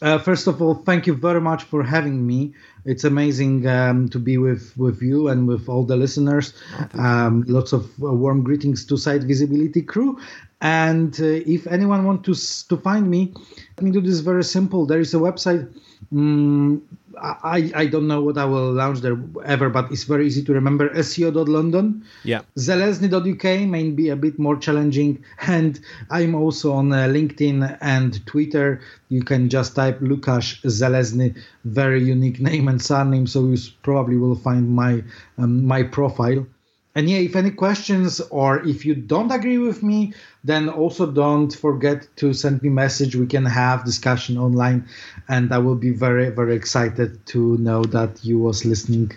Uh, 0.03 0.18
first 0.18 0.47
of 0.47 0.61
all, 0.61 0.75
thank 0.75 1.07
you 1.07 1.14
very 1.14 1.40
much 1.40 1.62
for 1.62 1.83
having 1.83 2.27
me. 2.27 2.53
It's 2.85 3.05
amazing 3.05 3.66
um, 3.66 4.09
to 4.11 4.18
be 4.18 4.37
with, 4.37 4.77
with 4.77 5.01
you 5.01 5.29
and 5.29 5.49
with 5.49 5.68
all 5.68 5.85
the 5.85 5.97
listeners. 5.97 6.53
Um, 6.94 7.44
lots 7.47 7.73
of 7.73 7.85
uh, 8.03 8.12
warm 8.12 8.42
greetings 8.42 8.85
to 8.87 8.97
Site 8.97 9.23
Visibility 9.23 9.81
crew. 9.81 10.18
And 10.61 11.18
uh, 11.20 11.40
if 11.47 11.66
anyone 11.66 12.05
wants 12.05 12.64
to 12.64 12.77
to 12.77 12.83
find 12.83 13.09
me, 13.09 13.33
let 13.77 13.85
me 13.85 13.90
do 13.90 14.01
this 14.01 14.20
very 14.20 14.44
simple. 14.44 14.85
There 14.85 15.01
is 15.01 15.14
a 15.14 15.18
website. 15.18 15.73
Um, 16.12 16.83
I, 17.20 17.70
I 17.74 17.87
don't 17.87 18.07
know 18.07 18.22
what 18.22 18.38
I 18.38 18.44
will 18.44 18.72
launch 18.72 19.00
there 19.00 19.18
ever, 19.44 19.68
but 19.68 19.90
it's 19.92 20.05
very 20.05 20.27
easy 20.27 20.42
to 20.44 20.53
remember. 20.53 20.88
SEO.london. 20.90 22.05
Yeah. 22.24 22.42
Zelezny.uk 22.59 23.68
may 23.68 23.90
be 23.90 24.09
a 24.09 24.16
bit 24.16 24.38
more 24.38 24.57
challenging. 24.57 25.24
And 25.46 25.79
I'm 26.11 26.35
also 26.35 26.72
on 26.72 26.92
uh, 26.92 27.07
LinkedIn 27.07 27.79
and 27.81 28.27
Twitter. 28.27 28.81
You 29.09 29.22
can 29.22 29.48
just 29.48 29.77
type 29.77 30.00
Lukasz 30.00 30.61
Zelezny, 30.62 31.37
very 31.64 32.03
unique 32.03 32.40
name 32.50 32.68
and 32.68 32.81
surname. 32.81 33.27
So 33.27 33.46
you 33.46 33.59
probably 33.83 34.16
will 34.16 34.37
find 34.37 34.70
my 34.70 35.03
um, 35.38 35.64
my 35.66 35.83
profile 35.83 36.46
and 36.94 37.11
yeah, 37.11 37.18
if 37.18 37.35
any 37.35 37.50
questions 37.50 38.20
or 38.30 38.64
if 38.64 38.85
you 38.87 38.94
don't 38.94 39.33
agree 39.33 39.59
with 39.59 39.83
me, 39.83 40.14
then 40.44 40.68
also 40.68 41.11
don't 41.11 41.52
forget 41.52 42.09
to 42.16 42.33
send 42.33 42.62
me 42.62 42.68
message. 42.68 43.16
We 43.16 43.26
can 43.26 43.44
have 43.44 43.85
discussion 43.85 44.38
online, 44.38 44.87
and 45.28 45.52
I 45.52 45.59
will 45.59 45.74
be 45.74 45.90
very 45.90 46.30
very 46.30 46.54
excited 46.54 47.24
to 47.26 47.57
know 47.59 47.83
that 47.85 48.24
you 48.24 48.38
was 48.38 48.64
listening 48.64 49.12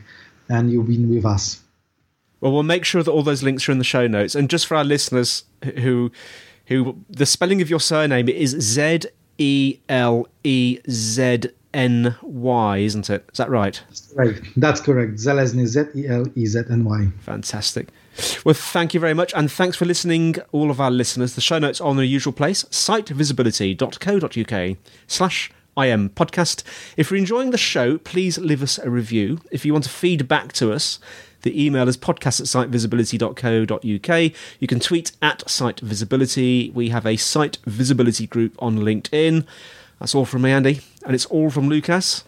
and 0.50 0.72
you've 0.72 0.88
been 0.88 1.14
with 1.14 1.26
us. 1.26 1.62
Well, 2.40 2.52
we'll 2.52 2.64
make 2.64 2.86
sure 2.86 3.04
that 3.04 3.12
all 3.12 3.24
those 3.24 3.44
links 3.44 3.68
are 3.68 3.72
in 3.72 3.80
the 3.80 3.84
show 3.84 4.08
notes. 4.08 4.36
And 4.36 4.50
just 4.50 4.68
for 4.68 4.76
our 4.76 4.84
listeners 4.84 5.44
who 5.78 6.12
who 6.68 6.98
the 7.10 7.26
spelling 7.26 7.62
of 7.62 7.70
your 7.70 7.80
surname 7.80 8.30
is 8.30 8.52
Z 8.52 9.02
E 9.38 9.80
L 9.88 10.28
E 10.44 10.80
Z 10.90 11.50
N 11.74 12.16
Y, 12.22 12.78
isn't 12.78 13.10
it? 13.10 13.28
Is 13.32 13.38
that 13.38 13.50
right? 13.50 13.82
Right, 14.16 14.40
that's 14.56 14.82
correct. 14.82 15.16
Zelezny, 15.16 15.66
Z 15.66 15.86
E 15.96 16.08
L 16.08 16.26
E 16.36 16.46
Z 16.46 16.64
N 16.70 16.84
Y. 16.86 17.08
Fantastic. 17.22 17.88
Well, 18.44 18.56
thank 18.56 18.94
you 18.94 19.00
very 19.00 19.14
much, 19.14 19.34
and 19.36 19.52
thanks 19.52 19.78
for 19.78 19.86
listening, 19.86 20.38
all 20.52 20.72
of 20.72 20.82
our 20.82 20.90
listeners. 20.90 21.36
The 21.36 21.42
show 21.42 21.60
notes 21.60 21.80
are 21.80 21.88
on 21.88 21.98
the 21.98 22.06
usual 22.06 22.34
place, 22.34 22.64
sitevisibility.co.uk 22.64 24.78
slash 25.06 25.52
IM 25.78 26.10
podcast. 26.10 26.64
If 26.96 27.12
you're 27.12 27.20
enjoying 27.20 27.52
the 27.52 27.58
show, 27.58 28.00
please 28.00 28.40
leave 28.40 28.64
us 28.64 28.80
a 28.80 28.90
review. 28.90 29.40
If 29.52 29.66
you 29.66 29.74
want 29.74 29.84
to 29.84 29.92
feed 29.92 30.28
back 30.28 30.52
to 30.54 30.74
us, 30.74 31.00
the 31.44 31.64
email 31.64 31.88
is 31.88 31.96
podcast 31.96 32.42
at 32.42 32.72
sitevisibility.co.uk. 32.72 34.32
You 34.60 34.68
can 34.68 34.80
tweet 34.80 35.12
at 35.22 35.48
site 35.48 35.80
visibility. 35.80 36.72
We 36.74 36.90
have 36.90 37.06
a 37.06 37.18
site 37.18 37.60
visibility 37.66 38.26
group 38.26 38.56
on 38.58 38.80
LinkedIn. 38.80 39.46
That's 40.00 40.14
all 40.14 40.26
from 40.26 40.44
me, 40.44 40.52
Andy, 40.52 40.82
and 41.06 41.16
it's 41.16 41.26
all 41.26 41.50
from 41.50 41.70
Lukasz. 41.70 42.24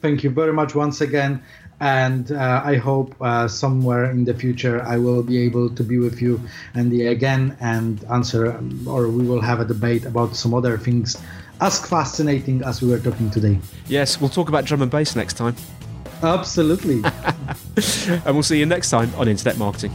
Thank 0.00 0.24
you 0.24 0.30
very 0.30 0.52
much 0.52 0.74
once 0.74 1.00
again, 1.00 1.42
and 1.80 2.32
uh, 2.32 2.62
I 2.64 2.76
hope 2.76 3.14
uh, 3.20 3.48
somewhere 3.48 4.10
in 4.10 4.24
the 4.24 4.34
future 4.34 4.82
I 4.82 4.96
will 4.96 5.22
be 5.22 5.38
able 5.38 5.68
to 5.70 5.82
be 5.82 5.98
with 5.98 6.22
you, 6.22 6.40
Andy, 6.74 7.06
again 7.06 7.56
and 7.60 8.02
answer, 8.10 8.58
or 8.86 9.08
we 9.08 9.26
will 9.26 9.40
have 9.40 9.60
a 9.60 9.64
debate 9.64 10.04
about 10.04 10.36
some 10.36 10.54
other 10.54 10.78
things 10.78 11.20
as 11.60 11.84
fascinating 11.84 12.62
as 12.64 12.80
we 12.80 12.88
were 12.90 12.98
talking 12.98 13.30
today. 13.30 13.58
Yes, 13.86 14.20
we'll 14.20 14.30
talk 14.30 14.48
about 14.48 14.64
drum 14.64 14.82
and 14.82 14.90
bass 14.90 15.14
next 15.14 15.34
time. 15.34 15.54
Absolutely. 16.22 17.02
and 18.06 18.34
we'll 18.34 18.42
see 18.42 18.58
you 18.58 18.66
next 18.66 18.90
time 18.90 19.12
on 19.16 19.28
Internet 19.28 19.58
Marketing. 19.58 19.94